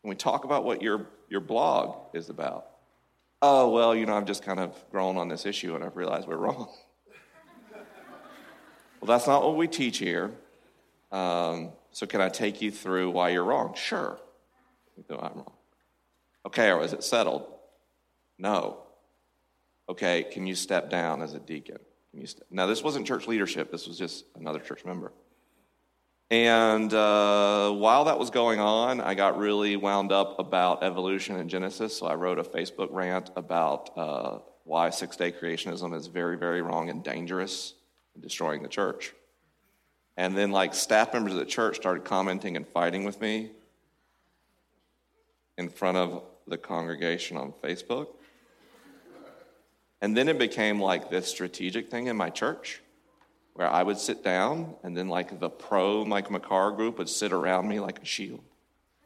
[0.02, 2.66] Can we talk about what your, your blog is about?
[3.40, 6.26] Oh, well, you know, I've just kind of grown on this issue and I've realized
[6.26, 6.66] we're wrong.
[7.72, 10.32] well, that's not what we teach here.
[11.12, 13.74] Um, so, can I take you through why you're wrong?
[13.76, 14.18] Sure.
[15.08, 15.52] No, I'm wrong.
[16.46, 17.46] Okay, or is it settled?
[18.38, 18.85] No
[19.88, 21.78] okay, can you step down as a deacon?
[22.50, 25.12] Now, this wasn't church leadership, this was just another church member.
[26.30, 31.48] And uh, while that was going on, I got really wound up about evolution and
[31.48, 31.96] Genesis.
[31.96, 36.62] So I wrote a Facebook rant about uh, why six day creationism is very, very
[36.62, 37.74] wrong and dangerous
[38.14, 39.14] and destroying the church.
[40.16, 43.52] And then, like, staff members of the church started commenting and fighting with me
[45.58, 48.08] in front of the congregation on Facebook.
[50.06, 52.80] And then it became like this strategic thing in my church
[53.54, 57.32] where I would sit down and then like the pro Mike McHargue group would sit
[57.32, 58.44] around me like a shield.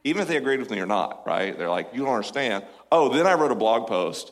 [0.03, 1.57] Even if they agreed with me or not, right?
[1.57, 2.65] They're like, you don't understand.
[2.91, 4.31] Oh, then I wrote a blog post.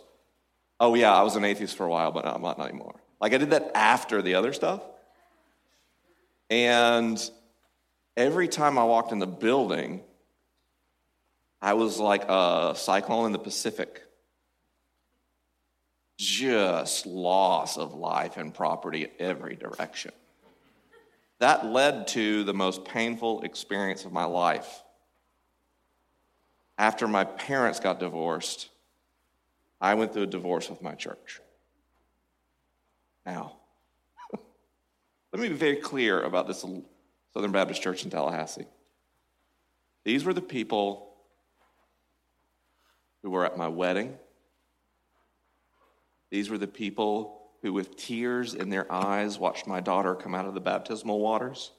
[0.79, 2.99] Oh, yeah, I was an atheist for a while, but I'm not anymore.
[3.19, 4.83] Like I did that after the other stuff.
[6.51, 7.19] And
[8.15, 10.01] every time I walked in the building,
[11.63, 14.03] I was like a cyclone in the Pacific.
[16.19, 20.11] Just loss of life and property every direction.
[21.37, 24.83] That led to the most painful experience of my life.
[26.77, 28.67] After my parents got divorced,
[29.79, 31.39] I went through a divorce with my church.
[33.25, 33.53] Now,
[35.31, 36.65] let me be very clear about this
[37.33, 38.67] Southern Baptist Church in Tallahassee.
[40.03, 41.13] These were the people
[43.21, 44.17] who were at my wedding.
[46.29, 50.45] These were the people who, with tears in their eyes, watched my daughter come out
[50.45, 51.71] of the baptismal waters.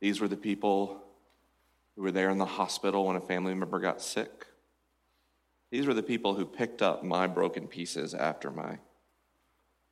[0.00, 1.02] These were the people
[1.96, 4.46] who were there in the hospital when a family member got sick.
[5.70, 8.78] These were the people who picked up my broken pieces after my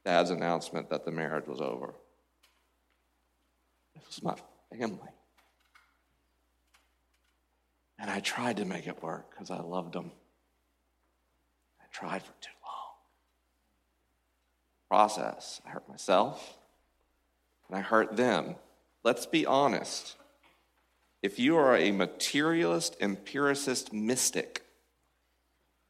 [0.05, 1.95] dad's announcement that the marriage was over.
[3.95, 4.37] This was my
[4.77, 5.11] family.
[7.99, 10.13] And I tried to make it work because I loved them.
[11.81, 12.56] I tried for long.
[14.89, 15.61] Process.
[15.67, 16.59] I hurt myself
[17.69, 18.57] and I hurt them.
[19.03, 20.17] Let's be honest.
[21.23, 24.63] If you are a materialist, empiricist mystic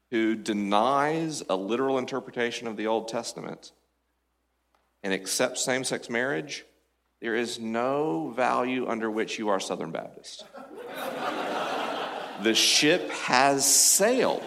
[0.09, 3.71] who denies a literal interpretation of the Old Testament
[5.03, 6.65] and accepts same sex marriage,
[7.19, 10.45] there is no value under which you are Southern Baptist.
[12.41, 14.43] the ship has sailed.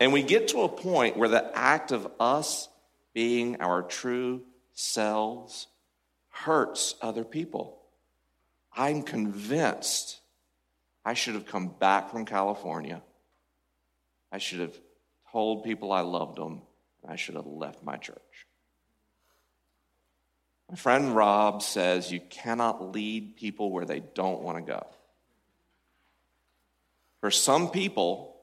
[0.00, 2.68] And we get to a point where the act of us
[3.12, 5.66] being our true selves
[6.30, 7.78] hurts other people.
[8.74, 10.20] I'm convinced
[11.04, 13.02] I should have come back from California.
[14.30, 14.74] I should have
[15.30, 16.62] told people I loved them.
[17.06, 18.46] I should have left my church.
[20.70, 24.86] My friend Rob says you cannot lead people where they don't want to go.
[27.20, 28.36] For some people,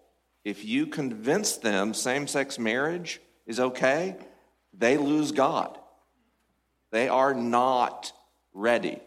[0.44, 4.16] if you convince them same sex marriage is okay,
[4.80, 5.78] they lose God.
[6.92, 8.12] They are not
[8.54, 9.00] ready.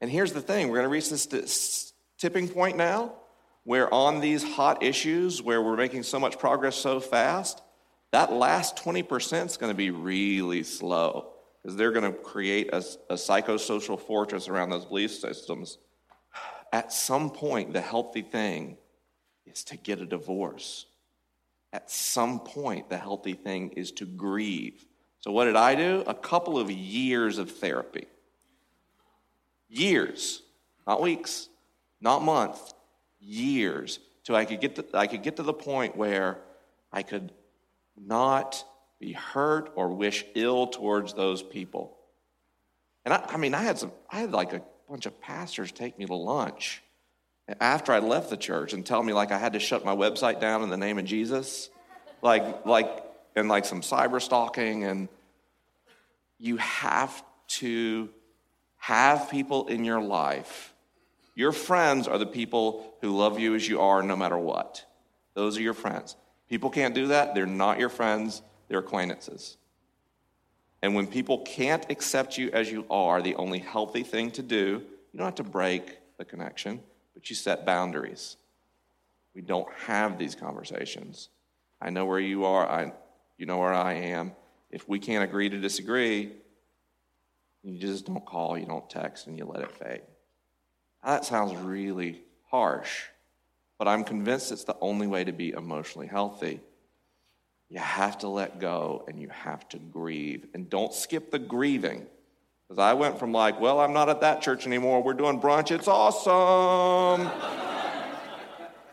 [0.00, 3.14] And here's the thing we're going to reach this tipping point now
[3.64, 7.62] where, on these hot issues where we're making so much progress so fast,
[8.12, 12.84] that last 20% is going to be really slow because they're going to create a,
[13.08, 15.78] a psychosocial fortress around those belief systems.
[16.72, 18.76] At some point, the healthy thing
[19.46, 20.86] is to get a divorce.
[21.74, 24.86] At some point, the healthy thing is to grieve.
[25.18, 26.04] So, what did I do?
[26.06, 28.06] A couple of years of therapy.
[29.68, 30.40] Years,
[30.86, 31.48] not weeks,
[32.00, 32.72] not months,
[33.18, 36.38] years, till I could get to, I could get to the point where
[36.92, 37.32] I could
[37.96, 38.64] not
[39.00, 41.96] be hurt or wish ill towards those people.
[43.04, 45.98] And I, I mean, I had some, I had like a bunch of pastors take
[45.98, 46.83] me to lunch
[47.60, 50.40] after I left the church and tell me like I had to shut my website
[50.40, 51.70] down in the name of Jesus,
[52.22, 53.04] like like
[53.36, 55.08] and like some cyber stalking and
[56.38, 58.08] you have to
[58.76, 60.72] have people in your life.
[61.34, 64.84] Your friends are the people who love you as you are no matter what.
[65.34, 66.16] Those are your friends.
[66.48, 67.34] People can't do that.
[67.34, 69.56] They're not your friends they're acquaintances.
[70.82, 74.82] And when people can't accept you as you are, the only healthy thing to do,
[75.12, 76.80] you don't have to break the connection,
[77.14, 78.36] but you set boundaries.
[79.34, 81.28] We don't have these conversations.
[81.80, 82.92] I know where you are, I,
[83.38, 84.32] you know where I am.
[84.70, 86.32] If we can't agree to disagree,
[87.62, 90.02] you just don't call, you don't text, and you let it fade.
[91.04, 93.04] That sounds really harsh,
[93.78, 96.60] but I'm convinced it's the only way to be emotionally healthy.
[97.68, 100.46] You have to let go and you have to grieve.
[100.54, 102.06] And don't skip the grieving.
[102.74, 105.00] Because I went from like, well, I'm not at that church anymore.
[105.00, 105.70] We're doing brunch.
[105.70, 107.30] It's awesome.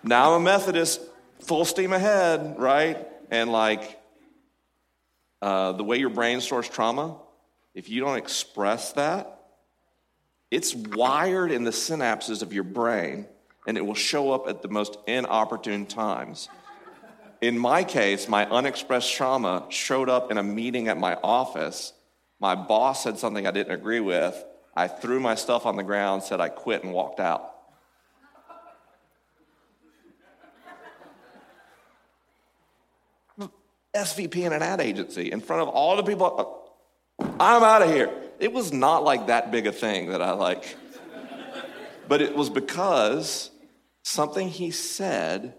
[0.04, 1.02] now I'm a Methodist,
[1.40, 3.08] full steam ahead, right?
[3.32, 4.00] And like,
[5.42, 7.18] uh, the way your brain stores trauma,
[7.74, 9.46] if you don't express that,
[10.52, 13.26] it's wired in the synapses of your brain
[13.66, 16.50] and it will show up at the most inopportune times.
[17.42, 21.94] In my case, my unexpressed trauma showed up in a meeting at my office.
[22.42, 24.44] My boss said something I didn't agree with.
[24.76, 27.48] I threw my stuff on the ground, said I quit, and walked out.
[33.94, 36.72] SVP in an ad agency in front of all the people.
[37.20, 38.10] I'm out of here.
[38.40, 40.78] It was not like that big a thing that I like.
[42.08, 43.52] But it was because
[44.02, 45.54] something he said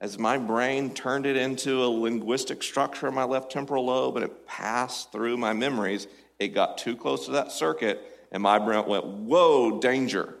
[0.00, 4.24] as my brain turned it into a linguistic structure in my left temporal lobe and
[4.24, 6.08] it passed through my memories,
[6.44, 10.34] it got too close to that circuit and my brain went, Whoa, danger.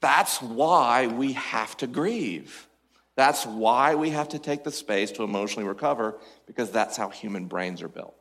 [0.00, 2.68] That's why we have to grieve.
[3.14, 7.46] That's why we have to take the space to emotionally recover because that's how human
[7.46, 8.16] brains are built.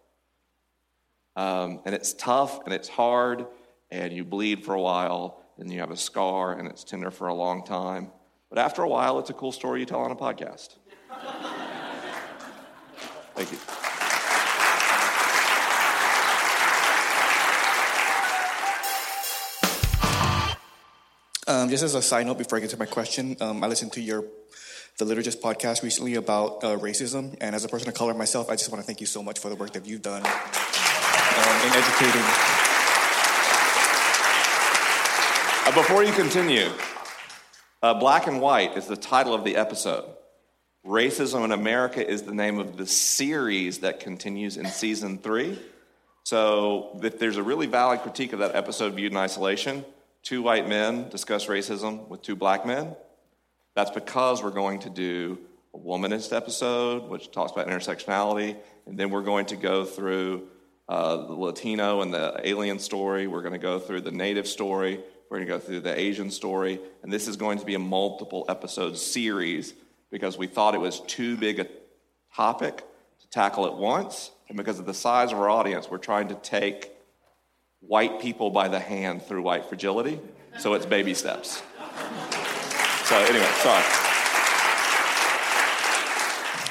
[1.36, 3.48] Um, and it's tough and it's hard,
[3.90, 7.28] and you bleed for a while, and you have a scar, and it's tender for
[7.28, 8.12] a long time.
[8.50, 10.76] But after a while, it's a cool story you tell on a podcast.
[13.34, 13.58] Thank you.
[21.52, 23.92] Um, just as a side note, before I get to my question, um, I listened
[23.94, 24.24] to your
[24.98, 28.56] the Liturgist podcast recently about uh, racism, and as a person of color myself, I
[28.56, 31.74] just want to thank you so much for the work that you've done um, in
[31.74, 32.22] educating.
[35.66, 36.70] Uh, before you continue,
[37.84, 40.06] uh, Black and White is the title of the episode.
[40.86, 45.60] Racism in America is the name of the series that continues in season three.
[46.24, 49.84] So, if there's a really valid critique of that episode viewed in isolation,
[50.24, 52.96] two white men discuss racism with two black men.
[53.76, 55.40] That's because we're going to do
[55.74, 60.48] a womanist episode, which talks about intersectionality, and then we're going to go through
[60.90, 63.28] uh, the Latino and the alien story.
[63.28, 65.00] We're going to go through the native story.
[65.30, 66.82] We're going to go through the Asian story.
[67.02, 69.74] And this is going to be a multiple episode series
[70.12, 71.68] because we thought it was too big a
[72.36, 72.78] topic
[73.22, 74.32] to tackle at once.
[74.50, 76.91] And because of the size of our audience, we're trying to take
[77.82, 80.20] white people by the hand through white fragility.
[80.58, 81.62] So it's baby steps.
[83.06, 83.84] So, anyway, sorry.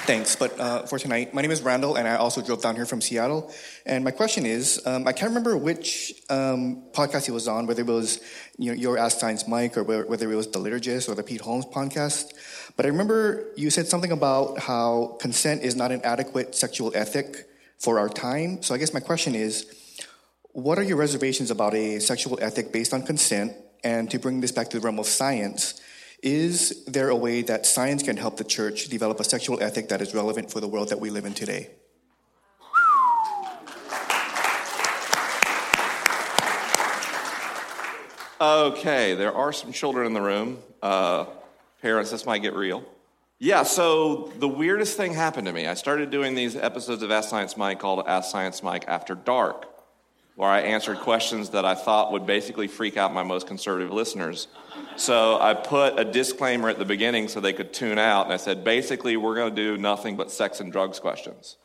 [0.07, 0.35] Thanks.
[0.35, 3.01] But uh, for tonight, my name is Randall, and I also drove down here from
[3.01, 3.53] Seattle.
[3.87, 7.83] And my question is, um, I can't remember which um, podcast he was on, whether
[7.83, 8.21] it was
[8.59, 11.43] you know, your Ask Science Mike or whether it was the Liturgist or the Pete
[11.43, 12.33] Holmes podcast.
[12.77, 17.49] But I remember you said something about how consent is not an adequate sexual ethic
[17.79, 18.63] for our time.
[18.63, 19.67] So I guess my question is,
[20.53, 23.53] what are your reservations about a sexual ethic based on consent?
[23.83, 25.81] And to bring this back to the realm of science,
[26.23, 30.03] is there a way that science can help the church develop a sexual ethic that
[30.03, 31.71] is relevant for the world that we live in today?
[38.41, 40.59] Okay, there are some children in the room.
[40.83, 41.27] Uh,
[41.83, 42.83] parents, this might get real.
[43.39, 45.67] Yeah, so the weirdest thing happened to me.
[45.67, 49.70] I started doing these episodes of Ask Science Mike called Ask Science Mike After Dark,
[50.41, 54.49] where I answered questions that I thought would basically freak out my most conservative listeners.
[54.97, 58.39] So I put a disclaimer at the beginning so they could tune out, and I
[58.39, 61.59] said, basically, we're going to do nothing but sex and drugs questions.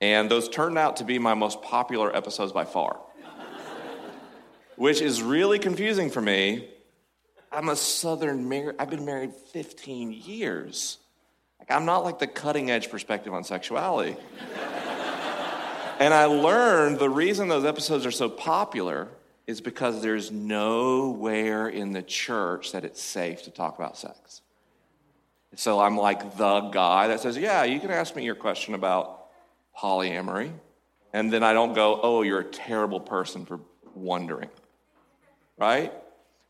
[0.00, 3.00] And those turned out to be my most popular episodes by far,
[4.76, 6.66] which is really confusing for me.
[7.52, 10.96] I'm a Southern married, I've been married 15 years.
[11.58, 14.16] Like, I'm not like the cutting edge perspective on sexuality.
[15.98, 19.08] And I learned the reason those episodes are so popular
[19.46, 24.40] is because there's nowhere in the church that it's safe to talk about sex.
[25.56, 29.26] So I'm like the guy that says, Yeah, you can ask me your question about
[29.78, 30.50] polyamory.
[31.12, 33.60] And then I don't go, Oh, you're a terrible person for
[33.94, 34.48] wondering.
[35.58, 35.92] Right?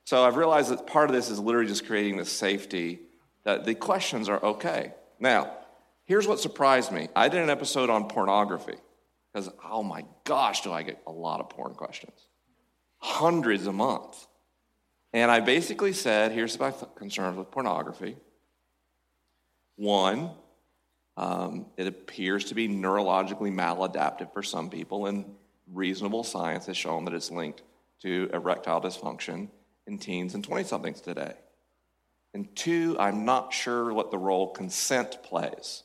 [0.05, 3.01] So I've realized that part of this is literally just creating this safety
[3.45, 4.93] that the questions are okay.
[5.19, 5.53] Now,
[6.05, 8.77] here's what surprised me I did an episode on pornography
[9.35, 12.28] because, oh my gosh, do I get a lot of porn questions
[13.05, 14.26] hundreds a month.
[15.12, 18.16] And I basically said, here's my concerns with pornography.
[19.76, 20.30] One,
[21.18, 25.26] um, it appears to be neurologically maladaptive for some people, and
[25.70, 27.62] reasonable science has shown that it's linked
[28.01, 29.49] to erectile dysfunction
[29.87, 31.35] in teens and 20 somethings today.
[32.32, 35.84] And two, I'm not sure what the role consent plays,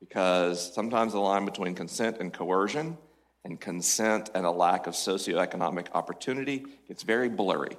[0.00, 2.98] because sometimes the line between consent and coercion
[3.44, 7.76] and consent and a lack of socioeconomic opportunity gets very blurry.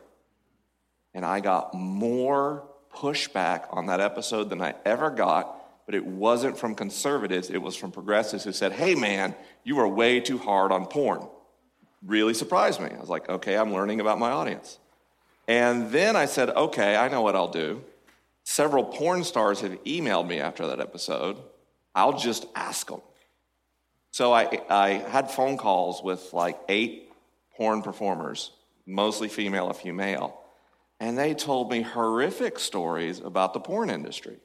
[1.13, 6.57] And I got more pushback on that episode than I ever got, but it wasn't
[6.57, 10.72] from conservatives, it was from progressives who said, hey man, you are way too hard
[10.72, 11.28] on porn.
[12.05, 12.89] Really surprised me.
[12.95, 14.80] I was like, okay, I'm learning about my audience.
[15.47, 17.84] And then I said, okay, I know what I'll do.
[18.43, 21.38] Several porn stars have emailed me after that episode.
[21.94, 23.02] I'll just ask them.
[24.12, 27.12] So I, I had phone calls with like eight
[27.56, 28.52] porn performers,
[28.86, 30.42] mostly female, a few male,
[31.00, 34.38] and they told me horrific stories about the porn industry.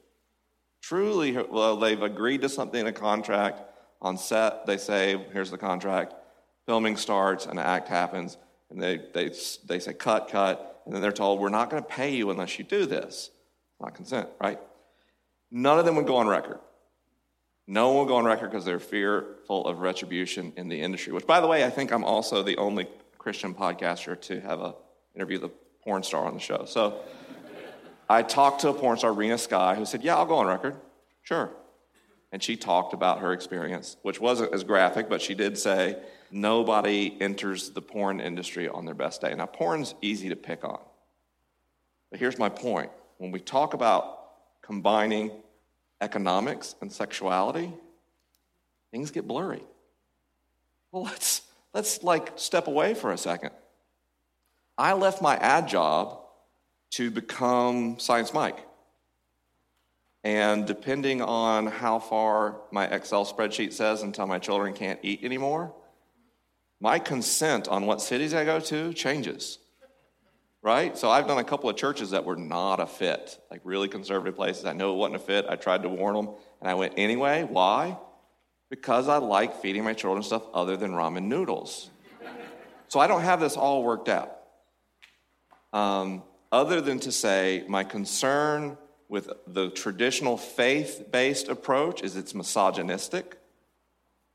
[0.81, 3.61] Truly, well, they've agreed to something in a contract.
[4.01, 6.13] On set, they say, here's the contract.
[6.65, 8.37] Filming starts, and an act happens,
[8.69, 9.31] and they, they,
[9.65, 10.81] they say, cut, cut.
[10.85, 13.31] And then they're told, we're not going to pay you unless you do this.
[13.81, 14.59] Not consent, right?
[15.51, 16.59] None of them would go on record.
[17.67, 21.11] No one will go on record because they're fearful of retribution in the industry.
[21.11, 22.87] Which, by the way, I think I'm also the only
[23.17, 24.75] Christian podcaster to have uh, a
[25.13, 25.49] interview the
[25.83, 26.63] porn star on the show.
[26.65, 27.01] So
[28.09, 30.75] I talked to a porn star, Rena Sky, who said, Yeah, I'll go on record.
[31.23, 31.51] Sure.
[32.31, 35.97] And she talked about her experience, which wasn't as graphic, but she did say,
[36.31, 39.33] Nobody enters the porn industry on their best day.
[39.35, 40.79] Now, porn's easy to pick on.
[42.11, 45.31] But here's my point when we talk about combining
[46.01, 47.71] economics and sexuality,
[48.91, 49.63] things get blurry.
[50.91, 51.41] Well, let's,
[51.73, 53.51] let's like step away for a second.
[54.77, 56.19] I left my ad job
[56.91, 58.57] to become Science Mike.
[60.23, 65.73] And depending on how far my Excel spreadsheet says until my children can't eat anymore,
[66.79, 69.59] my consent on what cities I go to changes.
[70.61, 70.97] Right?
[70.97, 74.35] So I've done a couple of churches that were not a fit, like really conservative
[74.35, 74.65] places.
[74.65, 75.45] I know it wasn't a fit.
[75.47, 76.29] I tried to warn them,
[76.59, 77.43] and I went anyway.
[77.43, 77.97] Why?
[78.69, 81.89] Because I like feeding my children stuff other than ramen noodles.
[82.87, 84.37] so I don't have this all worked out.
[85.73, 88.77] Um, other than to say, my concern
[89.09, 93.37] with the traditional faith based approach is it's misogynistic,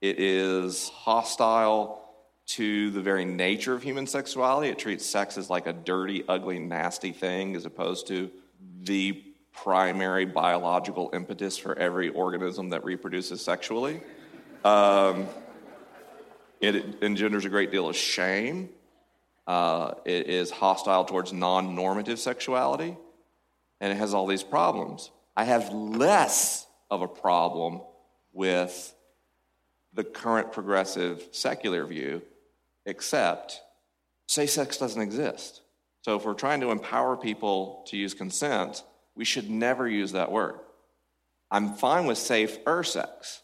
[0.00, 2.01] it is hostile
[2.46, 4.68] to the very nature of human sexuality.
[4.68, 8.30] It treats sex as like a dirty, ugly, nasty thing as opposed to
[8.82, 9.22] the
[9.52, 14.00] primary biological impetus for every organism that reproduces sexually.
[14.64, 15.26] Um,
[16.60, 18.70] it engenders a great deal of shame.
[19.46, 22.96] Uh, it is hostile towards non normative sexuality,
[23.80, 25.10] and it has all these problems.
[25.36, 27.80] I have less of a problem
[28.32, 28.94] with
[29.94, 32.22] the current progressive secular view,
[32.86, 33.60] except
[34.26, 35.60] say sex doesn't exist.
[36.02, 38.82] So if we're trying to empower people to use consent,
[39.14, 40.58] we should never use that word.
[41.50, 43.42] I'm fine with safer sex.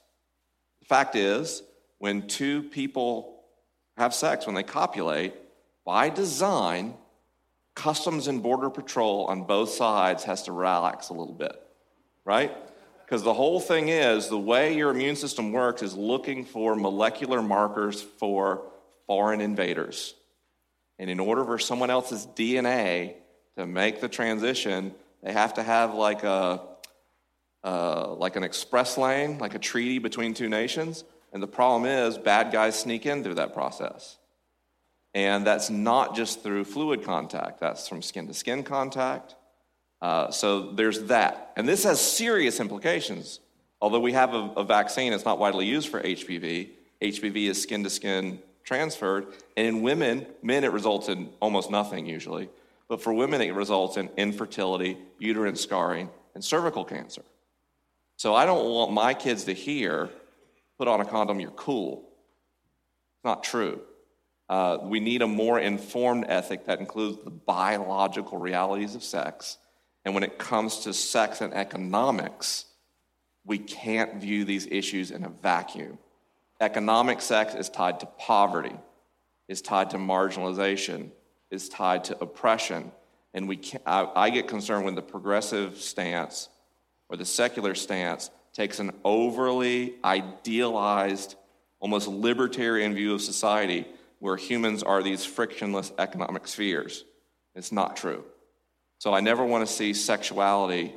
[0.80, 1.62] The fact is,
[1.98, 3.42] when two people
[3.96, 5.34] have sex, when they copulate,
[5.84, 6.94] by design,
[7.74, 11.54] Customs and Border Patrol on both sides has to relax a little bit,
[12.24, 12.56] right?
[13.04, 17.40] Because the whole thing is the way your immune system works is looking for molecular
[17.40, 18.64] markers for
[19.08, 20.14] foreign invaders.
[21.00, 23.14] And in order for someone else's DNA
[23.56, 24.94] to make the transition,
[25.24, 26.62] they have to have like a
[27.64, 31.02] uh, like an express lane, like a treaty between two nations.
[31.32, 34.16] And the problem is, bad guys sneak in through that process.
[35.12, 39.34] And that's not just through fluid contact, that's from skin to skin contact.
[40.00, 41.52] Uh, so there's that.
[41.56, 43.40] And this has serious implications.
[43.80, 46.70] Although we have a, a vaccine, it's not widely used for HPV.
[47.02, 49.26] HPV is skin to skin transferred.
[49.56, 52.48] And in women, men, it results in almost nothing usually.
[52.88, 57.22] But for women, it results in infertility, uterine scarring, and cervical cancer.
[58.16, 60.10] So I don't want my kids to hear,
[60.78, 62.08] put on a condom, you're cool.
[63.16, 63.80] It's not true.
[64.48, 69.58] Uh, we need a more informed ethic that includes the biological realities of sex.
[70.04, 72.64] And when it comes to sex and economics,
[73.44, 75.98] we can't view these issues in a vacuum.
[76.60, 78.74] Economic sex is tied to poverty,
[79.46, 81.10] is tied to marginalization,
[81.50, 82.90] is tied to oppression.
[83.32, 86.48] And we I, I get concerned when the progressive stance
[87.08, 91.36] or the secular stance takes an overly idealized,
[91.78, 93.86] almost libertarian view of society
[94.18, 97.04] where humans are these frictionless economic spheres.
[97.54, 98.24] It's not true.
[98.98, 100.92] So I never want to see sexuality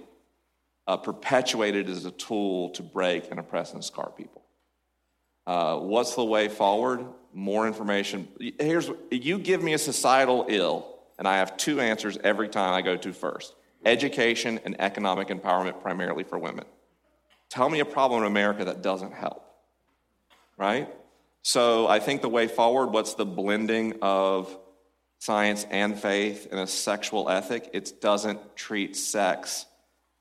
[0.88, 4.41] uh, perpetuated as a tool to break and oppress and scar people.
[5.46, 7.06] Uh, what's the way forward?
[7.34, 8.28] More information.
[8.60, 10.88] Here's you give me a societal ill,
[11.18, 15.82] and I have two answers every time I go to first: education and economic empowerment,
[15.82, 16.66] primarily for women.
[17.50, 19.46] Tell me a problem in America that doesn't help.
[20.58, 20.90] Right?
[21.42, 24.56] So I think the way forward, what's the blending of
[25.18, 27.70] science and faith in a sexual ethic?
[27.74, 29.66] It doesn't treat sex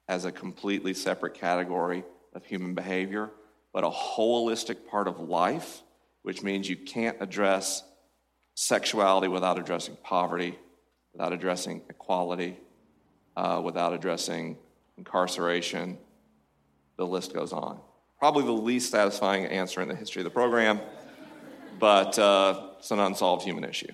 [0.09, 2.05] as a completely separate category
[2.35, 3.31] of human behavior,
[3.73, 5.83] but a holistic part of life,
[6.23, 7.85] which means you can't address
[8.55, 10.59] sexuality without addressing poverty,
[11.13, 12.59] without addressing equality,
[13.37, 14.57] uh, without addressing
[14.99, 15.99] incarceration.
[16.97, 17.81] The list goes on.
[18.19, 20.81] Probably the least satisfying answer in the history of the program
[21.81, 23.91] but uh, it's an unsolved human issue.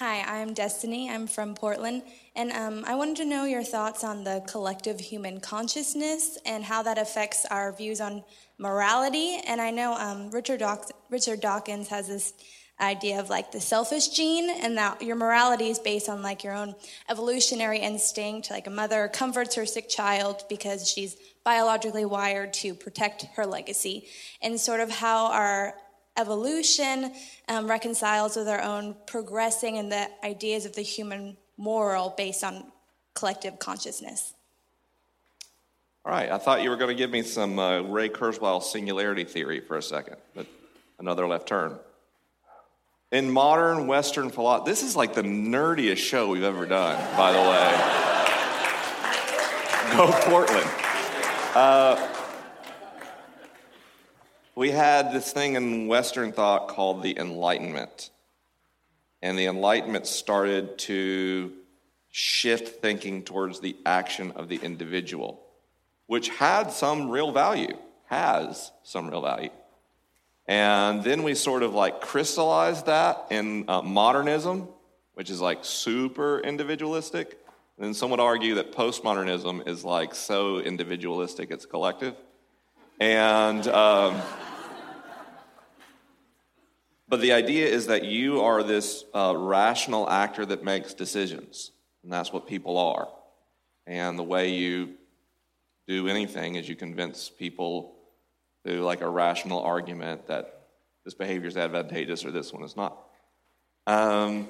[0.00, 1.10] Hi, I'm Destiny.
[1.10, 2.04] I'm from Portland.
[2.34, 6.82] And um, I wanted to know your thoughts on the collective human consciousness and how
[6.84, 8.24] that affects our views on
[8.56, 9.38] morality.
[9.46, 10.62] And I know um, Richard,
[11.10, 12.32] Richard Dawkins has this
[12.80, 16.54] idea of like the selfish gene and that your morality is based on like your
[16.54, 16.74] own
[17.10, 23.24] evolutionary instinct like a mother comforts her sick child because she's biologically wired to protect
[23.34, 24.06] her legacy
[24.40, 25.74] and sort of how our
[26.20, 27.12] evolution
[27.48, 32.64] um, reconciles with our own progressing and the ideas of the human moral based on
[33.14, 34.34] collective consciousness.
[36.04, 39.24] All right, I thought you were going to give me some uh, Ray Kurzweil singularity
[39.24, 40.46] theory for a second, but
[40.98, 41.78] another left turn.
[43.12, 47.38] In modern Western philosophy, this is like the nerdiest show we've ever done, by the
[47.38, 48.06] way.
[49.96, 50.70] Go Portland.
[51.54, 52.09] Uh,
[54.54, 58.10] we had this thing in Western thought called the Enlightenment.
[59.22, 61.52] And the Enlightenment started to
[62.10, 65.40] shift thinking towards the action of the individual,
[66.06, 67.76] which had some real value,
[68.06, 69.50] has some real value.
[70.46, 74.68] And then we sort of like crystallized that in uh, modernism,
[75.14, 77.38] which is like super individualistic.
[77.76, 82.16] And then some would argue that postmodernism is like so individualistic it's collective.
[83.00, 84.20] And, um,
[87.08, 91.72] but the idea is that you are this uh, rational actor that makes decisions.
[92.02, 93.08] And that's what people are.
[93.86, 94.90] And the way you
[95.88, 97.94] do anything is you convince people
[98.64, 100.66] through like a rational argument that
[101.04, 102.98] this behavior is advantageous or this one is not.
[103.86, 104.46] Um,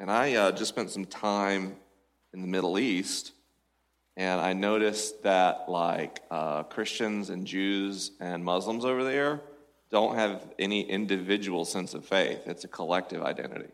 [0.00, 1.76] and I uh, just spent some time
[2.32, 3.32] in the Middle East,
[4.16, 9.40] and I noticed that like uh, Christians and Jews and Muslims over there
[9.90, 12.46] don't have any individual sense of faith.
[12.46, 13.70] It's a collective identity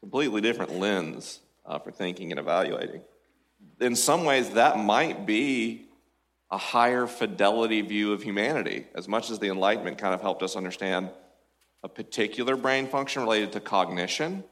[0.00, 3.02] completely different lens uh, for thinking and evaluating.
[3.80, 5.86] In some ways, that might be
[6.50, 10.56] a higher fidelity view of humanity, as much as the Enlightenment kind of helped us
[10.56, 11.10] understand
[11.82, 14.42] a particular brain function related to cognition.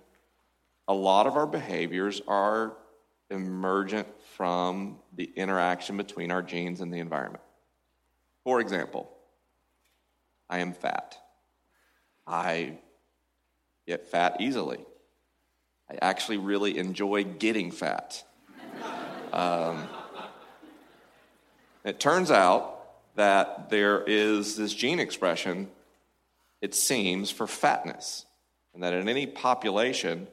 [0.86, 2.74] A lot of our behaviors are
[3.30, 4.06] emergent
[4.38, 7.42] from the interaction between our genes and the environment.
[8.44, 9.10] For example,
[10.48, 11.18] I am fat.
[12.24, 12.78] I
[13.84, 14.78] get fat easily.
[15.90, 18.22] I actually really enjoy getting fat.
[19.32, 19.88] Um,
[21.84, 22.78] it turns out
[23.16, 25.68] that there is this gene expression,
[26.62, 28.24] it seems, for fatness.
[28.72, 30.28] And that in any population,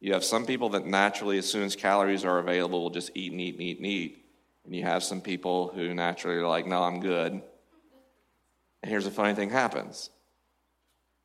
[0.00, 3.32] you have some people that naturally, as soon as calories are available, will just eat
[3.32, 4.24] and eat and eat and eat.
[4.64, 7.32] And you have some people who naturally are like, no, I'm good.
[7.32, 7.42] And
[8.90, 10.10] here's the funny thing happens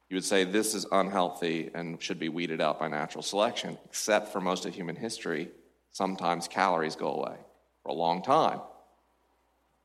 [0.10, 4.34] you would say this is unhealthy and should be weeded out by natural selection, except
[4.34, 5.50] for most of human history,
[5.92, 7.38] sometimes calories go away
[7.82, 8.60] for a long time.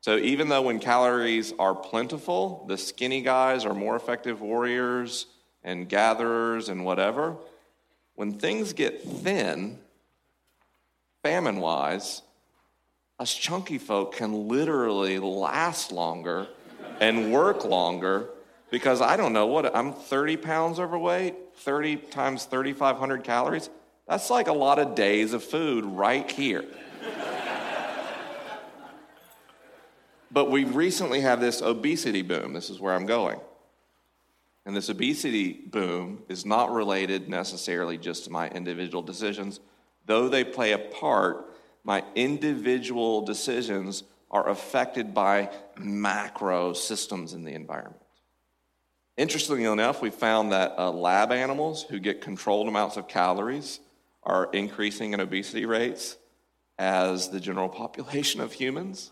[0.01, 5.27] So even though when calories are plentiful, the skinny guys are more effective warriors
[5.63, 7.37] and gatherers and whatever,
[8.17, 9.77] when things get thin,
[11.21, 12.23] famine wise,
[13.19, 16.47] us chunky folk can literally last longer
[16.99, 18.27] and work longer
[18.71, 23.69] because I don't know what I'm 30 pounds overweight, 30 times 3,500 calories.
[24.07, 26.65] That's like a lot of days of food right here.
[30.31, 32.53] but we recently have this obesity boom.
[32.53, 33.39] This is where I'm going.
[34.67, 39.61] And this obesity boom is not related necessarily just to my individual decisions,
[40.05, 41.53] though they play a part.
[41.85, 48.03] My individual decisions are affected by macro systems in the environment.
[49.15, 53.79] Interestingly enough, we found that uh, lab animals who get controlled amounts of calories
[54.23, 56.17] are increasing in obesity rates
[56.77, 59.11] as the general population of humans.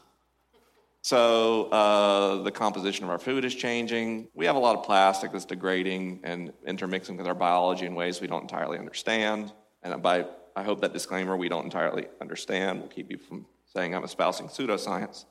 [1.06, 4.28] So uh, the composition of our food is changing.
[4.34, 8.22] We have a lot of plastic that's degrading and intermixing with our biology in ways
[8.22, 9.54] we don't entirely understand.
[9.84, 10.26] And by
[10.56, 14.48] I hope that disclaimer we don't entirely understand will keep you from saying I'm espousing
[14.48, 15.26] pseudoscience.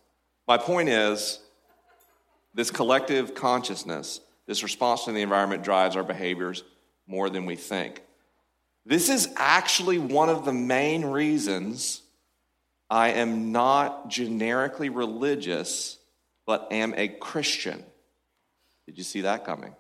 [0.46, 1.40] My point is
[2.54, 6.62] this collective consciousness this response to the environment drives our behaviors
[7.08, 8.00] more than we think.
[8.86, 12.03] This is actually one of the main reasons
[12.90, 15.98] I am not generically religious,
[16.46, 17.82] but am a Christian.
[18.86, 19.74] Did you see that coming?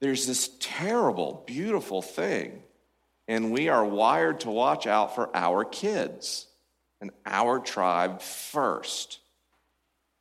[0.00, 2.62] There's this terrible, beautiful thing,
[3.28, 6.46] and we are wired to watch out for our kids
[7.00, 9.18] and our tribe first.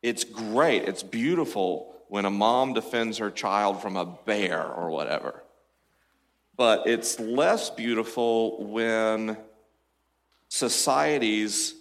[0.01, 5.43] It's great, it's beautiful when a mom defends her child from a bear or whatever.
[6.57, 9.37] But it's less beautiful when
[10.51, 11.73] societies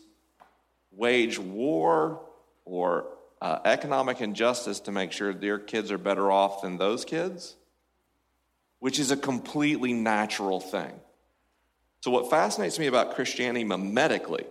[0.93, 2.21] wage war
[2.65, 3.05] or
[3.43, 7.57] uh, economic injustice to make sure their kids are better off than those kids,
[8.79, 10.93] which is a completely natural thing.
[12.03, 14.47] So, what fascinates me about Christianity mimetically,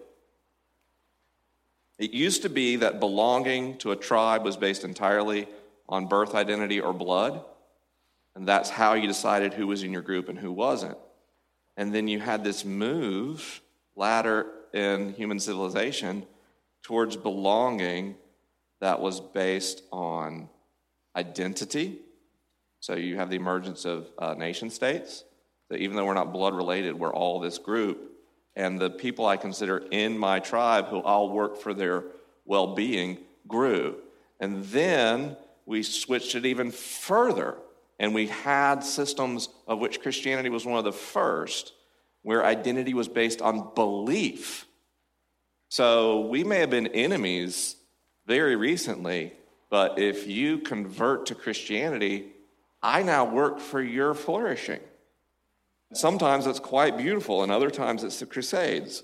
[1.98, 5.48] it used to be that belonging to a tribe was based entirely
[5.88, 7.42] on birth identity or blood.
[8.36, 10.98] And that's how you decided who was in your group and who wasn't.
[11.78, 13.62] And then you had this move
[13.96, 16.26] latter in human civilization
[16.84, 18.16] towards belonging
[18.82, 20.50] that was based on
[21.16, 22.00] identity.
[22.80, 25.26] So you have the emergence of uh, nation states.
[25.70, 28.12] That even though we're not blood related, we're all this group.
[28.56, 32.06] And the people I consider in my tribe who all work for their
[32.46, 33.98] well being grew.
[34.40, 37.58] And then we switched it even further.
[38.00, 41.74] And we had systems of which Christianity was one of the first,
[42.22, 44.66] where identity was based on belief.
[45.70, 47.76] So we may have been enemies
[48.26, 49.34] very recently,
[49.70, 52.28] but if you convert to Christianity,
[52.82, 54.80] I now work for your flourishing.
[55.94, 59.04] Sometimes it's quite beautiful, and other times it's the Crusades.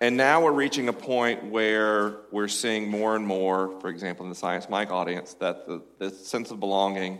[0.00, 4.30] And now we're reaching a point where we're seeing more and more, for example, in
[4.30, 7.18] the Science Mike audience, that the, the sense of belonging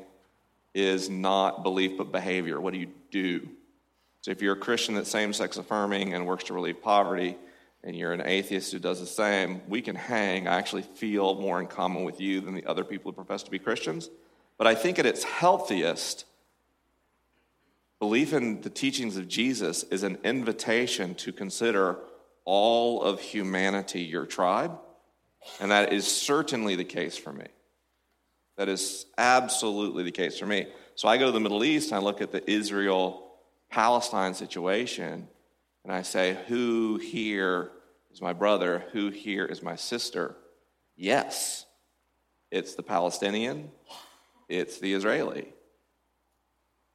[0.75, 2.61] is not belief but behavior.
[2.61, 3.49] What do you do?
[4.23, 7.37] So if you're a Christian that's same sex affirming and works to relieve poverty,
[7.83, 10.47] and you're an atheist who does the same, we can hang.
[10.47, 13.51] I actually feel more in common with you than the other people who profess to
[13.51, 14.11] be Christians.
[14.59, 16.27] But I think at its healthiest,
[17.99, 21.99] belief in the teachings of Jesus is an invitation to consider
[22.45, 24.79] all of humanity your tribe.
[25.59, 27.47] And that is certainly the case for me.
[28.61, 30.67] That is absolutely the case for me.
[30.95, 33.33] So I go to the Middle East and I look at the Israel
[33.71, 35.29] Palestine situation
[35.83, 37.71] and I say, Who here
[38.13, 38.85] is my brother?
[38.93, 40.37] Who here is my sister?
[40.95, 41.65] Yes,
[42.51, 43.71] it's the Palestinian,
[44.47, 45.55] it's the Israeli,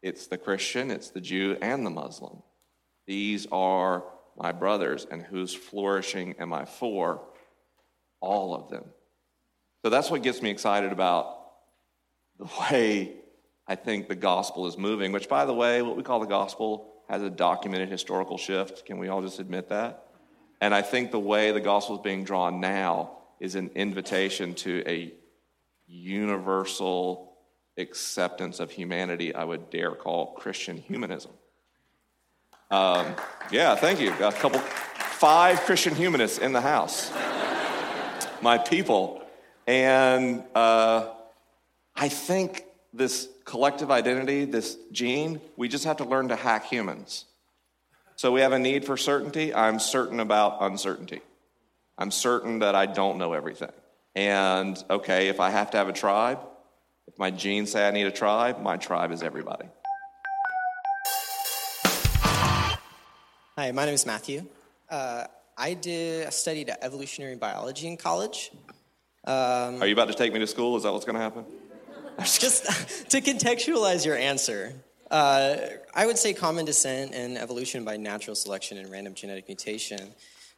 [0.03, 2.43] it's the Christian, it's the Jew, and the Muslim.
[3.07, 4.03] These are
[4.37, 7.23] my brothers, and whose flourishing am I for?
[8.21, 8.83] All of them.
[9.83, 11.41] So that's what gets me excited about
[12.39, 13.13] the way
[13.67, 16.93] I think the gospel is moving, which, by the way, what we call the gospel
[17.09, 18.85] has a documented historical shift.
[18.85, 20.05] Can we all just admit that?
[20.61, 24.83] And I think the way the gospel is being drawn now is an invitation to
[24.87, 25.13] a
[25.87, 27.33] universal
[27.77, 31.31] acceptance of humanity, I would dare call Christian humanism.
[32.71, 33.15] Um,
[33.51, 34.11] yeah, thank you.
[34.17, 37.11] Got a couple, five Christian humanists in the house,
[38.41, 39.21] my people.
[39.67, 41.09] And uh,
[41.95, 47.25] I think this collective identity, this gene, we just have to learn to hack humans.
[48.17, 49.53] So we have a need for certainty.
[49.53, 51.21] I'm certain about uncertainty.
[51.97, 53.71] I'm certain that I don't know everything.
[54.13, 56.39] And okay, if I have to have a tribe,
[57.07, 59.67] if my genes say I need a tribe, my tribe is everybody.
[63.57, 64.45] Hi, my name is Matthew.
[64.89, 65.25] Uh,
[65.57, 68.51] I did I studied evolutionary biology in college.
[69.23, 70.75] Um, Are you about to take me to school?
[70.75, 71.45] Is that what's going to happen?
[72.23, 74.73] Just to contextualize your answer,
[75.11, 75.57] uh,
[75.93, 79.99] I would say common descent and evolution by natural selection and random genetic mutation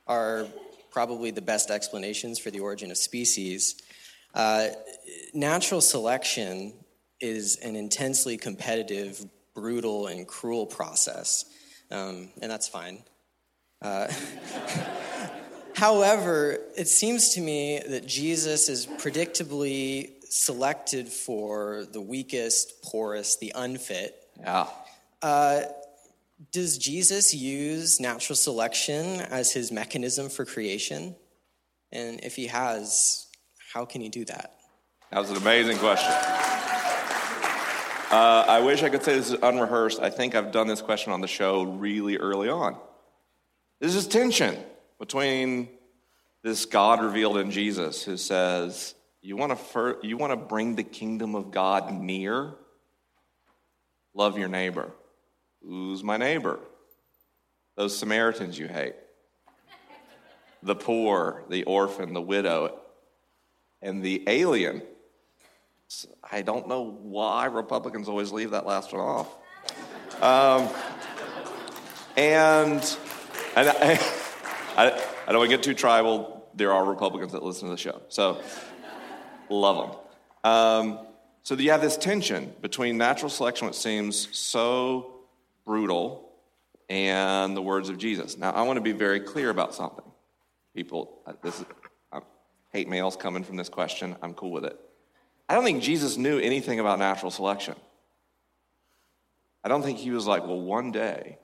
[0.05, 0.45] are
[0.91, 3.81] probably the best explanations for the origin of species.
[4.35, 4.67] Uh,
[5.33, 6.73] natural selection
[7.19, 11.45] is an intensely competitive, brutal, and cruel process,
[11.89, 12.99] um, and that's fine.
[13.81, 14.07] Uh,
[15.75, 23.51] however, it seems to me that Jesus is predictably selected for the weakest, poorest, the
[23.55, 24.15] unfit.
[24.39, 24.67] Yeah.
[25.21, 25.61] Uh,
[26.51, 31.15] does Jesus use natural selection as his mechanism for creation?
[31.91, 33.27] And if he has,
[33.73, 34.55] how can he do that?
[35.11, 36.11] That was an amazing question.
[38.09, 39.99] Uh, I wish I could say this is unrehearsed.
[39.99, 42.77] I think I've done this question on the show really early on.
[43.79, 44.57] This is tension
[44.99, 45.69] between
[46.43, 48.95] this God revealed in Jesus who says,
[49.27, 52.53] you want to you want to bring the kingdom of God near?
[54.13, 54.93] Love your neighbor.
[55.61, 56.59] Who's my neighbor?
[57.75, 58.95] Those Samaritans you hate.
[60.63, 62.79] The poor, the orphan, the widow,
[63.81, 64.81] and the alien.
[66.31, 69.35] I don't know why Republicans always leave that last one off.
[70.23, 70.69] Um,
[72.15, 72.97] and
[73.57, 73.99] and I,
[74.77, 76.49] I, I don't want to get too tribal.
[76.55, 78.01] There are Republicans that listen to the show.
[78.07, 78.41] So
[79.49, 80.51] Love them.
[80.51, 80.99] Um,
[81.43, 85.13] so you have this tension between natural selection, which seems so
[85.65, 86.29] brutal,
[86.89, 88.37] and the words of Jesus.
[88.37, 90.05] Now, I want to be very clear about something.
[90.73, 91.65] People, uh, this is,
[92.11, 92.21] I
[92.71, 94.15] hate mails coming from this question.
[94.21, 94.79] I'm cool with it.
[95.49, 97.75] I don't think Jesus knew anything about natural selection.
[99.63, 101.37] I don't think he was like, well, one day,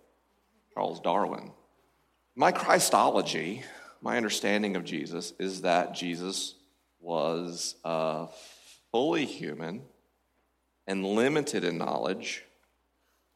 [0.74, 1.52] Charles Darwin.
[2.36, 3.64] My Christology,
[4.02, 6.56] my understanding of Jesus, is that Jesus
[7.04, 8.28] was uh,
[8.92, 9.82] fully human
[10.88, 12.44] and limited in knowledge,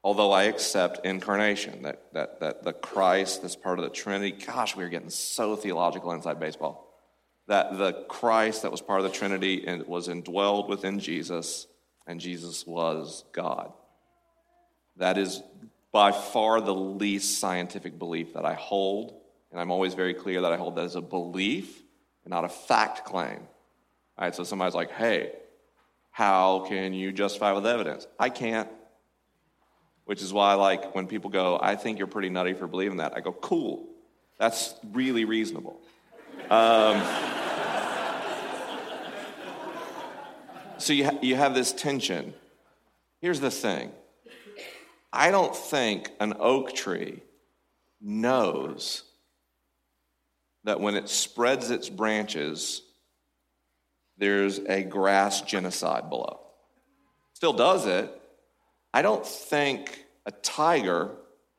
[0.04, 4.32] although I accept incarnation, that, that, that the Christ that's part of the Trinity.
[4.32, 6.86] Gosh, we are getting so theological inside baseball.
[7.48, 11.68] That the Christ that was part of the Trinity and was indwelled within Jesus,
[12.06, 13.72] and Jesus was God.
[14.98, 15.42] That is
[15.92, 19.14] by far the least scientific belief that I hold,
[19.52, 21.82] and I'm always very clear that I hold that as a belief
[22.26, 23.40] and not a fact claim.
[24.18, 25.32] All right, so somebody's like, hey,
[26.12, 28.08] how can you justify with evidence?
[28.18, 28.68] I can't.
[30.06, 33.16] Which is why, like, when people go, I think you're pretty nutty for believing that,
[33.16, 33.86] I go, cool.
[34.40, 35.80] That's really reasonable.
[36.50, 37.00] Um,
[40.80, 42.34] so you, ha- you have this tension.
[43.20, 43.92] Here's the thing
[45.14, 47.22] I don't think an oak tree
[48.02, 49.04] knows
[50.64, 52.82] that when it spreads its branches,
[54.18, 56.40] there's a grass genocide below.
[57.34, 58.12] Still does it.
[58.94, 61.12] I don't think a tiger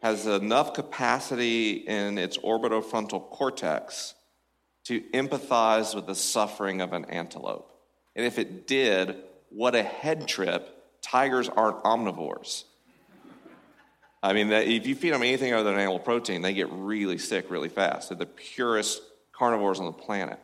[0.03, 4.15] has enough capacity in its orbitofrontal cortex
[4.85, 7.73] to empathize with the suffering of an antelope.
[8.17, 9.17] And if it did,
[9.51, 10.75] what a head trip.
[11.03, 12.65] Tigers aren't omnivores.
[14.23, 17.51] I mean, if you feed them anything other than animal protein, they get really sick
[17.51, 18.09] really fast.
[18.09, 19.01] They're the purest
[19.33, 20.41] carnivores on the planet.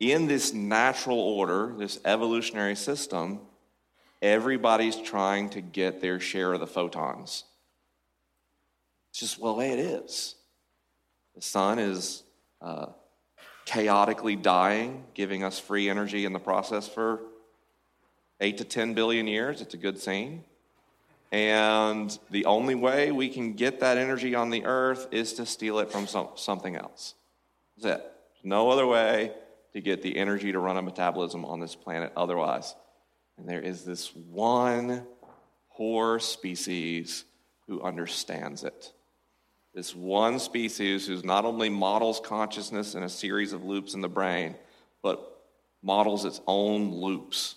[0.00, 3.40] In this natural order, this evolutionary system,
[4.22, 7.44] everybody's trying to get their share of the photons.
[9.10, 10.36] It's just the way it is.
[11.34, 12.22] The sun is
[12.62, 12.86] uh,
[13.64, 17.20] chaotically dying, giving us free energy in the process for
[18.40, 19.60] eight to 10 billion years.
[19.60, 20.44] It's a good scene.
[21.32, 25.80] And the only way we can get that energy on the earth is to steal
[25.80, 27.14] it from some, something else.
[27.76, 28.12] That's it.
[28.44, 29.32] no other way
[29.72, 32.74] to get the energy to run a metabolism on this planet otherwise.
[33.36, 35.06] And there is this one
[35.76, 37.24] poor species
[37.66, 38.92] who understands it.
[39.74, 44.08] This one species who not only models consciousness in a series of loops in the
[44.08, 44.56] brain,
[45.02, 45.42] but
[45.82, 47.54] models its own loops.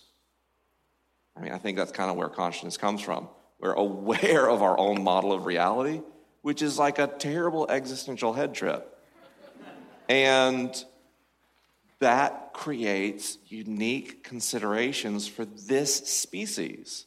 [1.36, 3.28] I mean, I think that's kind of where consciousness comes from.
[3.60, 6.02] We're aware of our own model of reality,
[6.42, 8.98] which is like a terrible existential head trip.
[10.10, 10.84] And
[12.02, 17.06] that creates unique considerations for this species.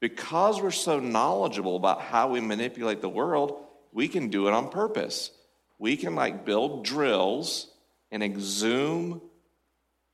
[0.00, 4.68] Because we're so knowledgeable about how we manipulate the world, we can do it on
[4.68, 5.32] purpose.
[5.78, 7.68] We can like build drills
[8.12, 9.20] and exhume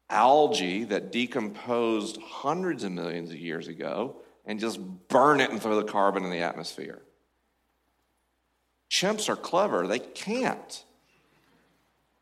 [0.08, 4.16] algae that decomposed hundreds of millions of years ago
[4.46, 7.02] and just burn it and throw the carbon in the atmosphere.
[8.90, 10.84] Chimps are clever, they can't.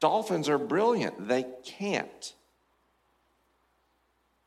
[0.01, 2.35] Dolphins are brilliant, they can't.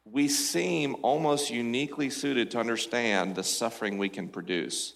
[0.06, 4.94] We seem almost uniquely suited to understand the suffering we can produce.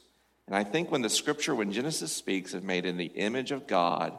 [0.48, 3.68] And I think when the scripture, when Genesis speaks of made in the image of
[3.68, 4.14] God,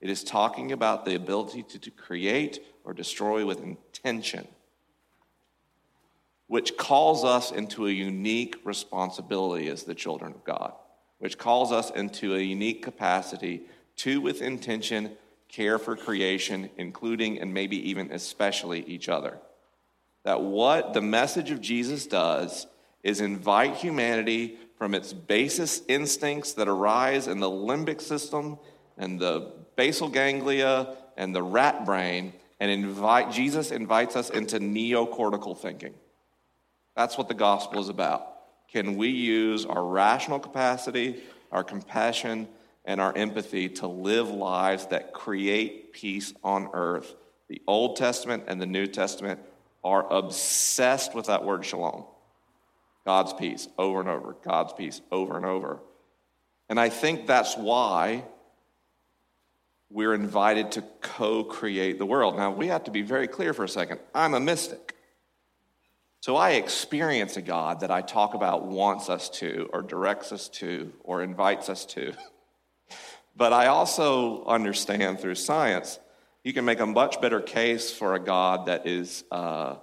[0.00, 4.46] it is talking about the ability to, to create or destroy with intention
[6.50, 10.72] which calls us into a unique responsibility as the children of God,
[11.20, 13.62] which calls us into a unique capacity
[13.94, 15.12] to, with intention,
[15.50, 19.38] care for creation, including and maybe even especially each other.
[20.24, 22.66] That what the message of Jesus does
[23.02, 28.58] is invite humanity from its basest instincts that arise in the limbic system
[28.96, 35.56] and the basal ganglia and the rat brain and invite Jesus invites us into neocortical
[35.56, 35.94] thinking.
[36.94, 38.26] That's what the gospel is about.
[38.70, 42.46] Can we use our rational capacity, our compassion,
[42.84, 47.14] and our empathy to live lives that create peace on earth?
[47.48, 49.40] The Old Testament and the New Testament
[49.82, 52.04] are obsessed with that word shalom.
[53.04, 55.80] God's peace over and over, God's peace over and over.
[56.68, 58.24] And I think that's why
[59.90, 62.36] we're invited to co create the world.
[62.36, 63.98] Now, we have to be very clear for a second.
[64.14, 64.94] I'm a mystic.
[66.20, 70.48] So I experience a God that I talk about wants us to, or directs us
[70.50, 72.12] to, or invites us to.
[73.36, 75.98] But I also understand through science,
[76.44, 79.76] you can make a much better case for a God that is uh,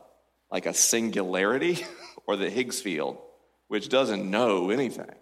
[0.52, 1.86] like a singularity
[2.28, 3.18] or the Higgs field,
[3.68, 5.14] which doesn't know anything.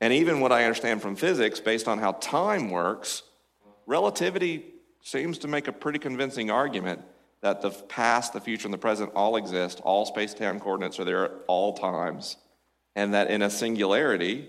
[0.00, 3.22] And even what I understand from physics, based on how time works,
[3.86, 4.64] relativity
[5.02, 7.02] seems to make a pretty convincing argument
[7.42, 11.04] that the past, the future, and the present all exist, all space time coordinates are
[11.04, 12.36] there at all times,
[12.96, 14.48] and that in a singularity,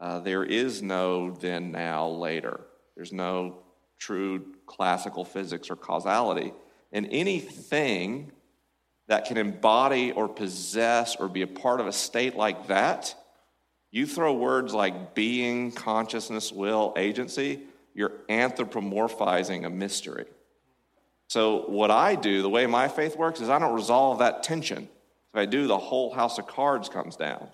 [0.00, 2.60] uh, there is no then, now, later.
[2.96, 3.58] There's no
[3.98, 6.54] true classical physics or causality.
[6.90, 8.32] And anything
[9.08, 13.14] that can embody or possess or be a part of a state like that,
[13.90, 17.60] you throw words like being, consciousness, will, agency,
[17.92, 20.26] you're anthropomorphizing a mystery.
[21.26, 24.88] So, what I do, the way my faith works, is I don't resolve that tension.
[25.32, 27.48] If I do, the whole house of cards comes down.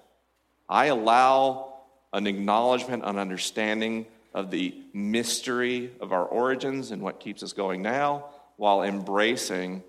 [0.68, 1.75] I allow
[2.12, 7.82] an acknowledgement, an understanding of the mystery of our origins and what keeps us going
[7.82, 8.26] now,
[8.56, 9.82] while embracing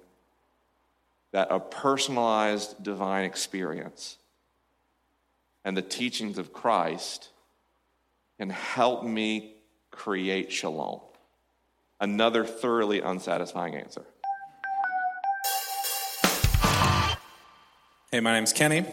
[1.31, 4.17] that a personalized divine experience
[5.65, 7.29] and the teachings of Christ
[8.39, 9.55] can help me
[9.91, 11.01] create shalom.
[11.99, 14.05] Another thoroughly unsatisfying answer.
[18.11, 18.85] Hey, my name's Kenny.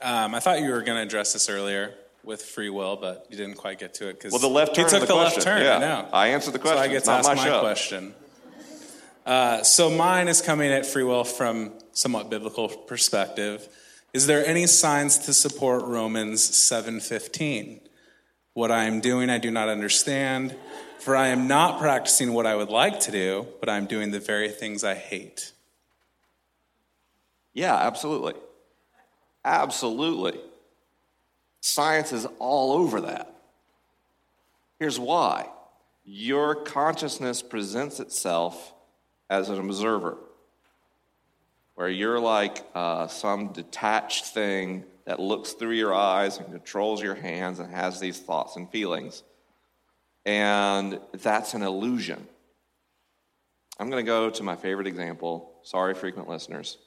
[0.00, 1.94] Um, I thought you were going to address this earlier
[2.24, 4.82] with free will, but you didn't quite get to it because Well, the left he
[4.82, 5.52] turn took the, the left question.
[5.52, 5.62] turn.
[5.62, 5.76] Yeah.
[5.76, 6.08] I know.
[6.12, 6.78] I answered the question.
[6.78, 8.14] So I get to not ask my my question.
[9.24, 13.68] Uh, so mine is coming at free will from somewhat biblical perspective.
[14.12, 17.80] Is there any signs to support Romans 7:15?
[18.54, 20.54] What I am doing I do not understand,
[20.98, 24.10] for I am not practicing what I would like to do, but I am doing
[24.10, 25.52] the very things I hate.
[27.54, 28.34] Yeah, absolutely.
[29.44, 30.38] Absolutely.
[31.62, 33.32] Science is all over that.
[34.80, 35.48] Here's why
[36.04, 38.74] your consciousness presents itself
[39.30, 40.18] as an observer,
[41.76, 47.14] where you're like uh, some detached thing that looks through your eyes and controls your
[47.14, 49.22] hands and has these thoughts and feelings.
[50.26, 52.26] And that's an illusion.
[53.78, 55.52] I'm going to go to my favorite example.
[55.62, 56.78] Sorry, frequent listeners.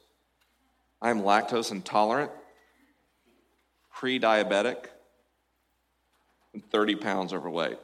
[1.00, 2.30] I'm lactose intolerant,
[3.96, 4.88] pre diabetic,
[6.52, 7.78] and 30 pounds overweight.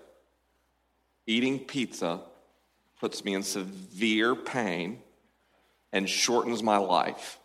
[1.27, 2.21] Eating pizza
[3.01, 4.99] puts me in severe pain
[5.91, 7.39] and shortens my life.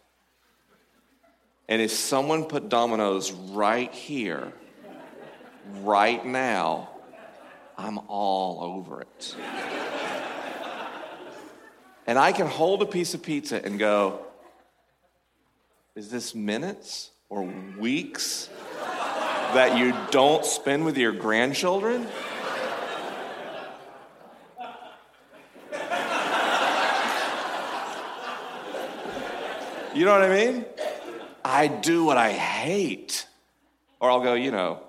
[1.69, 4.51] And if someone put Domino's right here,
[5.81, 6.89] right now,
[7.77, 9.35] I'm all over it.
[12.05, 14.25] And I can hold a piece of pizza and go,
[15.95, 17.43] is this minutes or
[17.77, 18.49] weeks
[19.53, 22.07] that you don't spend with your grandchildren?
[29.93, 30.65] You know what I mean?
[31.43, 33.25] I do what I hate.
[33.99, 34.83] Or I'll go, you know,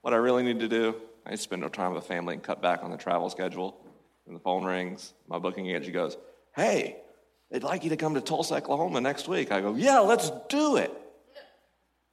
[0.00, 2.34] what I really need to do, I need to spend no time with the family
[2.34, 3.78] and cut back on the travel schedule.
[4.26, 6.16] And the phone rings, my booking agent goes,
[6.56, 6.96] hey,
[7.52, 9.52] they'd like you to come to Tulsa, Oklahoma next week.
[9.52, 10.92] I go, yeah, let's do it.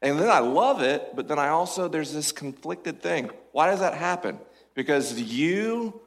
[0.03, 3.31] And then I love it, but then I also, there's this conflicted thing.
[3.53, 4.37] Why does that happen?
[4.73, 6.01] Because you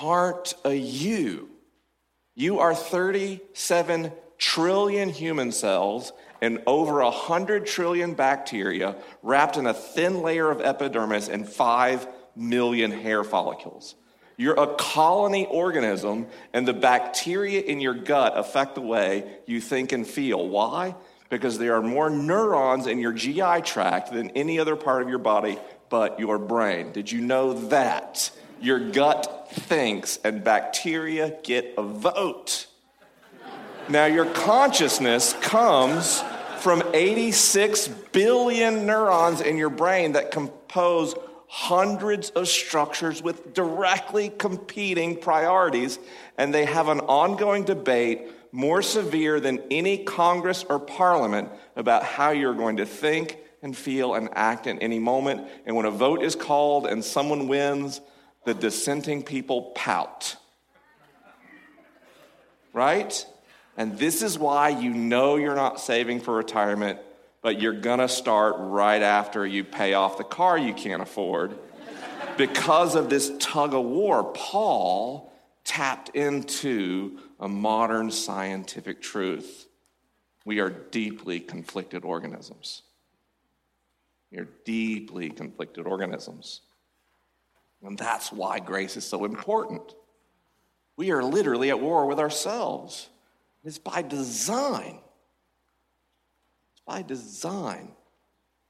[0.00, 1.50] aren't a you.
[2.36, 10.22] You are 37 trillion human cells and over 100 trillion bacteria wrapped in a thin
[10.22, 12.06] layer of epidermis and 5
[12.36, 13.96] million hair follicles.
[14.36, 19.92] You're a colony organism, and the bacteria in your gut affect the way you think
[19.92, 20.46] and feel.
[20.46, 20.94] Why?
[21.28, 25.18] Because there are more neurons in your GI tract than any other part of your
[25.18, 25.58] body
[25.88, 26.92] but your brain.
[26.92, 28.30] Did you know that?
[28.60, 32.66] Your gut thinks, and bacteria get a vote.
[33.88, 36.22] Now, your consciousness comes
[36.58, 41.14] from 86 billion neurons in your brain that compose
[41.48, 45.98] hundreds of structures with directly competing priorities,
[46.36, 48.22] and they have an ongoing debate
[48.56, 54.14] more severe than any Congress or Parliament about how you're going to think and feel
[54.14, 55.46] and act in any moment.
[55.66, 58.00] And when a vote is called and someone wins,
[58.46, 60.36] the dissenting people pout.
[62.72, 63.26] Right?
[63.76, 66.98] And this is why you know you're not saving for retirement,
[67.42, 71.58] but you're gonna start right after you pay off the car you can't afford.
[72.38, 75.30] because of this tug of war, Paul
[75.62, 79.66] tapped into a modern scientific truth.
[80.44, 82.82] We are deeply conflicted organisms.
[84.30, 86.60] We are deeply conflicted organisms.
[87.82, 89.94] And that's why grace is so important.
[90.96, 93.08] We are literally at war with ourselves.
[93.64, 94.98] It's by design.
[96.72, 97.92] It's by design.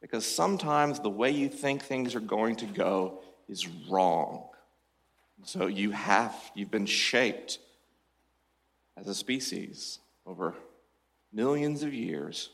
[0.01, 4.49] Because sometimes the way you think things are going to go is wrong.
[5.45, 7.59] So you have, you've been shaped
[8.97, 10.55] as a species over
[11.33, 12.51] millions of years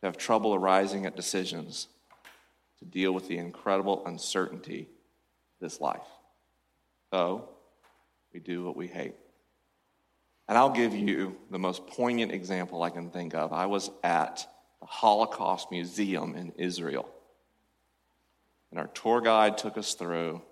[0.00, 1.88] to have trouble arising at decisions
[2.78, 6.06] to deal with the incredible uncertainty of this life.
[7.12, 7.48] So
[8.32, 9.14] we do what we hate.
[10.48, 13.52] And I'll give you the most poignant example I can think of.
[13.52, 14.46] I was at
[14.80, 17.08] the Holocaust Museum in Israel.
[18.70, 20.42] And our tour guide took us through,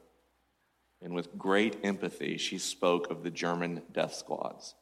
[1.02, 4.74] and with great empathy, she spoke of the German death squads.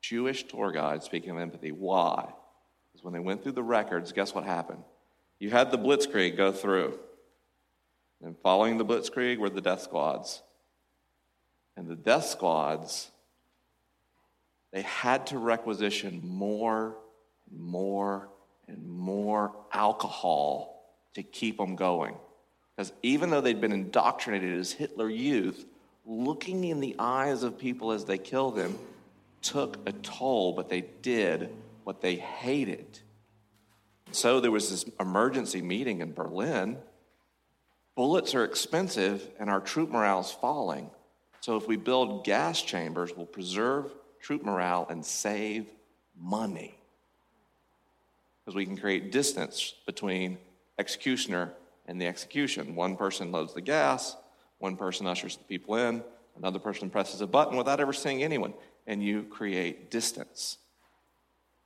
[0.00, 1.72] Jewish tour guide speaking of empathy.
[1.72, 2.32] Why?
[2.92, 4.82] Because when they went through the records, guess what happened?
[5.38, 6.98] You had the Blitzkrieg go through.
[8.22, 10.42] And following the Blitzkrieg were the death squads.
[11.76, 13.10] And the death squads,
[14.72, 16.96] they had to requisition more
[17.50, 18.28] and more
[18.68, 20.84] and more alcohol
[21.14, 22.16] to keep them going.
[22.82, 25.66] Because even though they'd been indoctrinated as Hitler youth,
[26.04, 28.76] looking in the eyes of people as they killed them
[29.40, 31.50] took a toll, but they did
[31.84, 32.98] what they hated.
[34.10, 36.76] So there was this emergency meeting in Berlin.
[37.94, 40.90] Bullets are expensive and our troop morale is falling.
[41.40, 45.66] So if we build gas chambers, we'll preserve troop morale and save
[46.20, 46.74] money.
[48.44, 50.38] Because we can create distance between
[50.80, 51.52] executioner
[51.86, 52.74] and the execution.
[52.74, 54.16] One person loads the gas,
[54.58, 56.02] one person ushers the people in,
[56.36, 58.54] another person presses a button without ever seeing anyone,
[58.86, 60.58] and you create distance.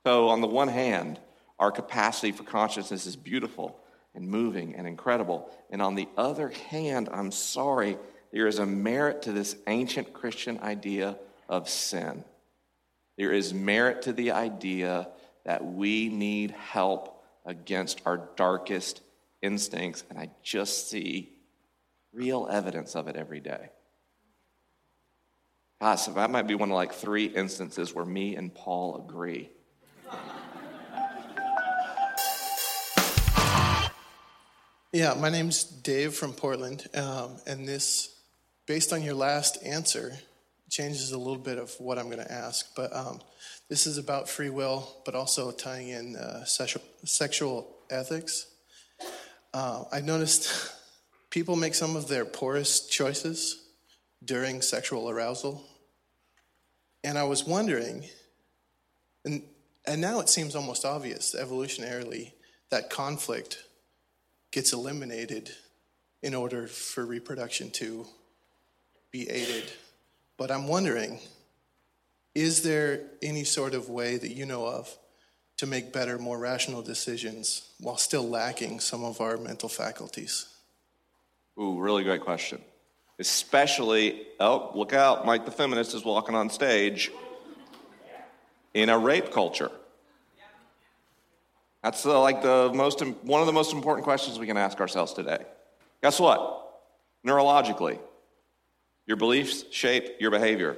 [0.05, 1.19] So, on the one hand,
[1.59, 3.79] our capacity for consciousness is beautiful
[4.13, 5.49] and moving and incredible.
[5.69, 7.97] And on the other hand, I'm sorry,
[8.31, 11.17] there is a merit to this ancient Christian idea
[11.49, 12.23] of sin.
[13.17, 15.09] There is merit to the idea
[15.45, 19.01] that we need help against our darkest
[19.41, 21.33] instincts, and I just see
[22.13, 23.69] real evidence of it every day.
[25.79, 29.51] God, so that might be one of like three instances where me and Paul agree.
[34.93, 38.15] Yeah, my name's Dave from Portland, um, and this,
[38.65, 40.13] based on your last answer,
[40.69, 42.73] changes a little bit of what I'm going to ask.
[42.75, 43.19] But um,
[43.69, 48.47] this is about free will, but also tying in uh, sexual, sexual ethics.
[49.53, 50.73] Uh, I noticed
[51.29, 53.63] people make some of their poorest choices
[54.23, 55.63] during sexual arousal.
[57.03, 58.05] And I was wondering,
[59.23, 59.43] and,
[59.85, 62.31] and now it seems almost obvious evolutionarily
[62.69, 63.63] that conflict
[64.51, 65.51] gets eliminated
[66.21, 68.05] in order for reproduction to
[69.11, 69.71] be aided.
[70.37, 71.19] But I'm wondering
[72.35, 74.95] is there any sort of way that you know of
[75.57, 80.47] to make better, more rational decisions while still lacking some of our mental faculties?
[81.59, 82.61] Ooh, really great question.
[83.19, 87.11] Especially, oh, look out, Mike the feminist is walking on stage
[88.75, 89.71] in a rape culture.
[91.83, 95.13] That's the, like the most, one of the most important questions we can ask ourselves
[95.13, 95.43] today.
[96.03, 96.81] Guess what?
[97.25, 97.99] Neurologically,
[99.07, 100.77] your beliefs shape your behavior.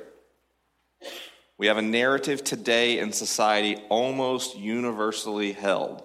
[1.60, 6.02] We have a narrative today in society almost universally held.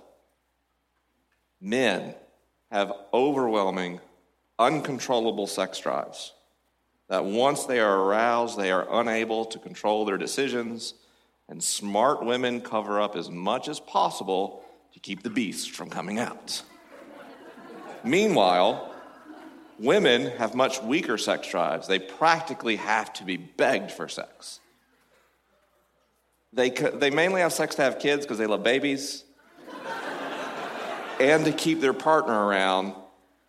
[1.60, 2.16] Men
[2.72, 4.00] have overwhelming,
[4.58, 6.32] uncontrollable sex drives.
[7.08, 10.94] That once they are aroused, they are unable to control their decisions,
[11.48, 16.18] and smart women cover up as much as possible to keep the beast from coming
[16.18, 16.62] out.
[18.02, 18.92] Meanwhile,
[19.78, 21.86] women have much weaker sex drives.
[21.86, 24.58] They practically have to be begged for sex.
[26.54, 29.24] They, they mainly have sex to have kids because they love babies
[31.20, 32.94] and to keep their partner around,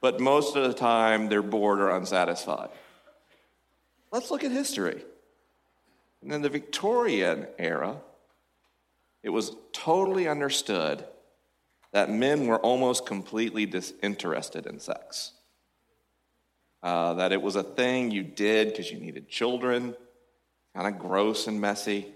[0.01, 2.69] but most of the time they're bored or unsatisfied.
[4.11, 5.03] Let's look at history.
[6.23, 7.97] And in the Victorian era,
[9.21, 11.05] it was totally understood
[11.91, 15.31] that men were almost completely disinterested in sex.
[16.81, 19.95] Uh, that it was a thing you did because you needed children,
[20.75, 22.07] kind of gross and messy.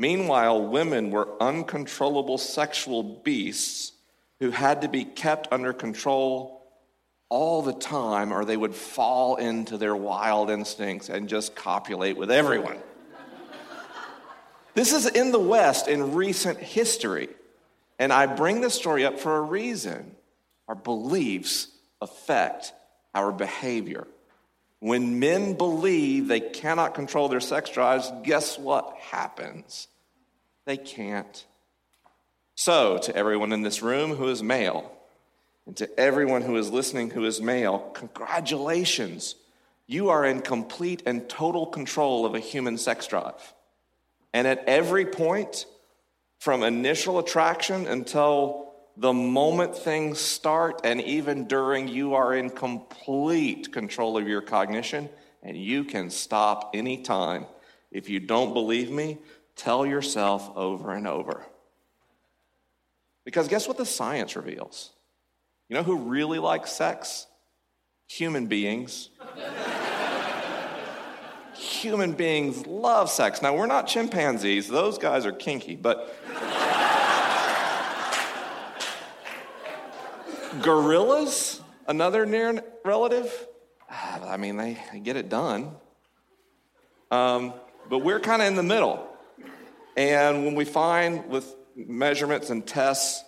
[0.00, 3.90] Meanwhile, women were uncontrollable sexual beasts
[4.38, 6.62] who had to be kept under control
[7.28, 12.30] all the time, or they would fall into their wild instincts and just copulate with
[12.30, 12.78] everyone.
[14.74, 17.28] this is in the West in recent history.
[17.98, 20.12] And I bring this story up for a reason.
[20.68, 21.66] Our beliefs
[22.00, 22.72] affect
[23.16, 24.06] our behavior.
[24.80, 29.88] When men believe they cannot control their sex drives, guess what happens?
[30.66, 31.44] They can't.
[32.54, 34.92] So, to everyone in this room who is male,
[35.66, 39.34] and to everyone who is listening who is male, congratulations.
[39.86, 43.54] You are in complete and total control of a human sex drive.
[44.32, 45.66] And at every point,
[46.38, 48.67] from initial attraction until
[48.98, 55.08] the moment things start, and even during, you are in complete control of your cognition,
[55.42, 57.46] and you can stop anytime
[57.90, 59.16] If you don't believe me,
[59.56, 61.46] tell yourself over and over.
[63.24, 64.90] Because guess what the science reveals?
[65.70, 67.26] You know who really likes sex?
[68.08, 69.08] Human beings.
[71.54, 73.40] Human beings love sex.
[73.40, 76.14] Now, we're not chimpanzees, those guys are kinky, but.
[80.62, 83.32] Gorillas, another near relative,
[83.90, 85.72] I mean, they, they get it done.
[87.10, 87.54] Um,
[87.88, 89.06] but we're kind of in the middle.
[89.96, 93.24] And when we find with measurements and tests,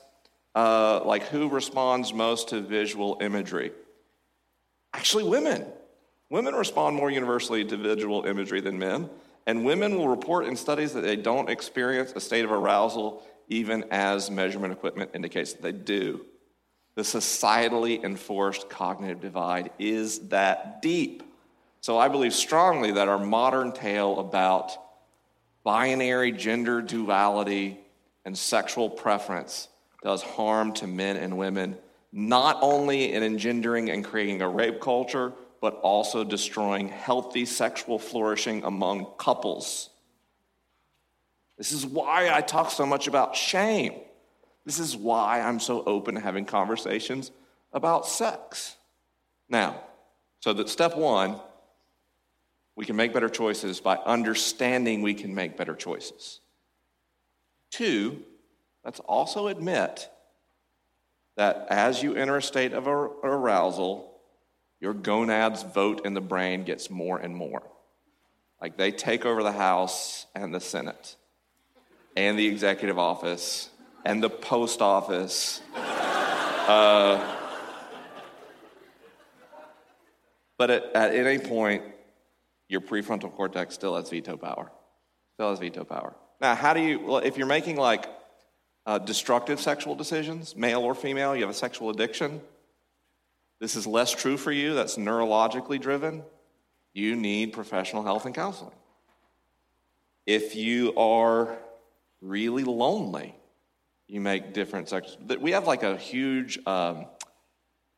[0.55, 3.73] uh, like who responds most to visual imagery,
[4.93, 5.67] actually, women.
[6.29, 9.11] Women respond more universally to visual imagery than men.
[9.47, 13.85] And women will report in studies that they don't experience a state of arousal even
[13.91, 16.25] as measurement equipment indicates that they do.
[17.01, 21.23] The societally enforced cognitive divide is that deep.
[21.81, 24.77] So I believe strongly that our modern tale about
[25.65, 27.81] binary gender duality
[28.27, 29.69] and sexual preference
[30.03, 31.79] does harm to men and women,
[32.13, 35.33] not only in engendering and creating a rape culture,
[35.63, 39.89] but also destroying healthy sexual flourishing among couples.
[41.57, 43.95] This is why I talk so much about shame.
[44.65, 47.31] This is why I'm so open to having conversations
[47.73, 48.77] about sex.
[49.49, 49.81] Now,
[50.41, 51.41] so that step one,
[52.77, 56.41] we can make better choices by understanding we can make better choices.
[57.71, 58.23] Two,
[58.85, 60.09] let's also admit
[61.37, 64.11] that as you enter a state of arousal,
[64.81, 67.63] your gonads vote in the brain gets more and more.
[68.61, 71.17] Like they take over the House and the Senate
[72.17, 73.71] and the executive office
[74.05, 75.61] and the post office.
[75.75, 77.37] Uh,
[80.57, 81.83] but at, at any point,
[82.69, 84.71] your prefrontal cortex still has veto power.
[85.35, 86.15] Still has veto power.
[86.41, 88.07] Now, how do you, if you're making like
[88.87, 92.41] uh, destructive sexual decisions, male or female, you have a sexual addiction,
[93.59, 96.23] this is less true for you, that's neurologically driven,
[96.95, 98.75] you need professional health and counseling.
[100.27, 101.59] If you are
[102.21, 103.35] really lonely,
[104.11, 105.17] you make different sex.
[105.41, 107.07] We have like a huge um,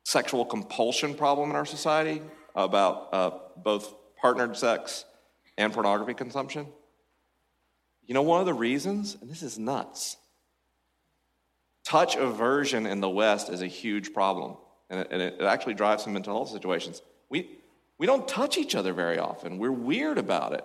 [0.05, 2.21] sexual compulsion problem in our society
[2.55, 5.07] about uh, both partnered sex
[5.57, 6.67] and pornography consumption.
[8.05, 10.19] You know, one of the reasons, and this is nuts,
[11.85, 14.57] touch aversion in the West is a huge problem
[14.91, 17.01] and it, and it actually drives some mental health situations.
[17.31, 17.59] We,
[17.99, 19.57] we don't touch each other very often.
[19.57, 20.65] We're weird about it.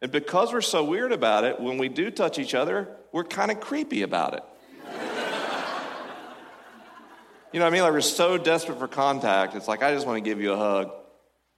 [0.00, 3.50] And because we're so weird about it, when we do touch each other, we're kind
[3.50, 4.42] of creepy about it.
[7.52, 7.82] You know what I mean?
[7.82, 9.54] Like we're so desperate for contact.
[9.54, 10.92] It's like, I just want to give you a hug.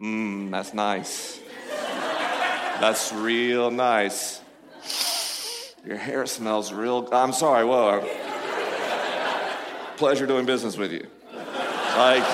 [0.00, 1.38] Mmm, that's nice.
[2.80, 4.40] that's real nice.
[5.84, 7.08] Your hair smells real.
[7.12, 8.08] I'm sorry, whoa.
[9.96, 11.06] Pleasure doing business with you.
[11.96, 12.24] Like,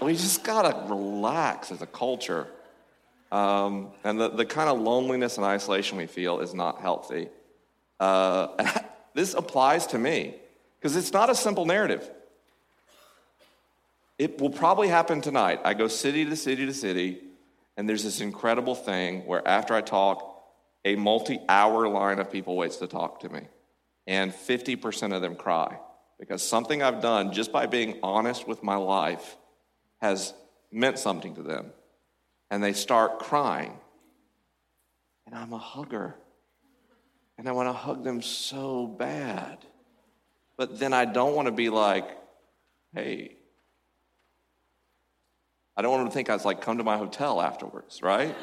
[0.00, 2.46] we just gotta relax as a culture.
[3.30, 7.28] Um, and the, the kind of loneliness and isolation we feel is not healthy.
[8.00, 8.80] Uh,
[9.14, 10.36] this applies to me
[10.78, 12.08] because it's not a simple narrative.
[14.18, 15.60] It will probably happen tonight.
[15.64, 17.20] I go city to city to city,
[17.76, 20.24] and there's this incredible thing where after I talk,
[20.84, 23.42] a multi hour line of people waits to talk to me,
[24.06, 25.78] and 50% of them cry
[26.18, 29.36] because something I've done just by being honest with my life
[30.00, 30.34] has
[30.72, 31.72] meant something to them.
[32.50, 33.78] And they start crying.
[35.26, 36.14] And I'm a hugger.
[37.36, 39.58] And I want to hug them so bad.
[40.58, 42.04] But then I don't want to be like,
[42.92, 43.36] hey,
[45.76, 48.34] I don't want them to think I was like, come to my hotel afterwards, right?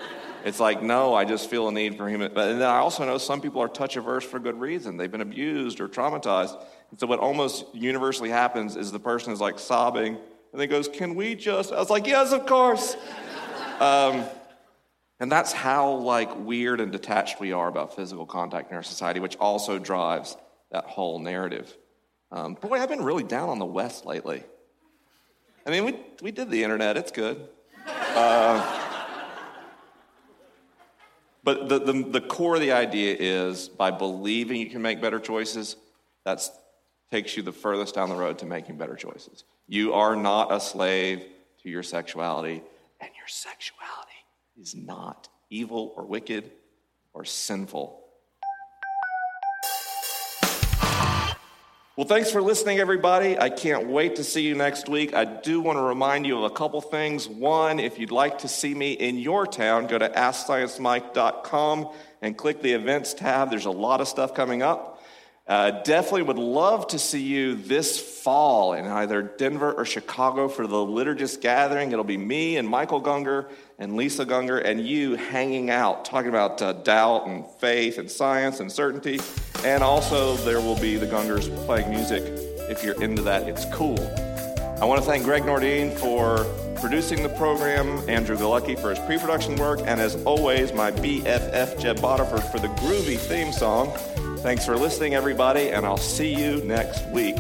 [0.46, 2.32] it's like, no, I just feel a need for human.
[2.34, 4.96] But and then I also know some people are touch averse for good reason.
[4.96, 6.58] They've been abused or traumatized.
[6.92, 10.16] And so what almost universally happens is the person is like sobbing
[10.54, 11.74] and then goes, Can we just?
[11.74, 12.96] I was like, Yes, of course.
[13.82, 14.24] um,
[15.20, 19.20] and that's how like weird and detached we are about physical contact in our society,
[19.20, 20.38] which also drives
[20.72, 21.76] that whole narrative.
[22.36, 24.44] Um, boy, I've been really down on the West lately.
[25.66, 27.48] I mean, we, we did the internet, it's good.
[27.88, 28.82] Uh,
[31.46, 35.20] but the, the, the core of the idea is by believing you can make better
[35.20, 35.78] choices,
[36.26, 36.42] that
[37.10, 39.46] takes you the furthest down the road to making better choices.
[39.70, 41.24] You are not a slave
[41.64, 42.62] to your sexuality,
[43.00, 44.12] and your sexuality
[44.60, 46.52] is not evil or wicked
[47.14, 48.05] or sinful.
[51.98, 53.40] Well, thanks for listening, everybody.
[53.40, 55.14] I can't wait to see you next week.
[55.14, 57.30] I do want to remind you of a couple things.
[57.30, 61.90] One, if you'd like to see me in your town, go to AskScienceMike.com
[62.22, 63.50] and click the events tab.
[63.50, 65.02] There's a lot of stuff coming up.
[65.48, 70.68] Uh, definitely would love to see you this fall in either Denver or Chicago for
[70.68, 71.94] the Liturgist Gathering.
[71.94, 73.50] It'll be me and Michael Gungor
[73.80, 78.60] and Lisa Gungor and you hanging out, talking about uh, doubt and faith and science
[78.60, 79.22] and certainty.
[79.66, 82.22] And also, there will be the Gungors playing music.
[82.70, 83.98] If you're into that, it's cool.
[84.80, 86.46] I want to thank Greg Nordine for
[86.80, 91.80] producing the program, Andrew Galecki for his pre production work, and as always, my BFF
[91.80, 93.92] Jeb Botiford for the groovy theme song.
[94.42, 97.38] Thanks for listening, everybody, and I'll see you next week.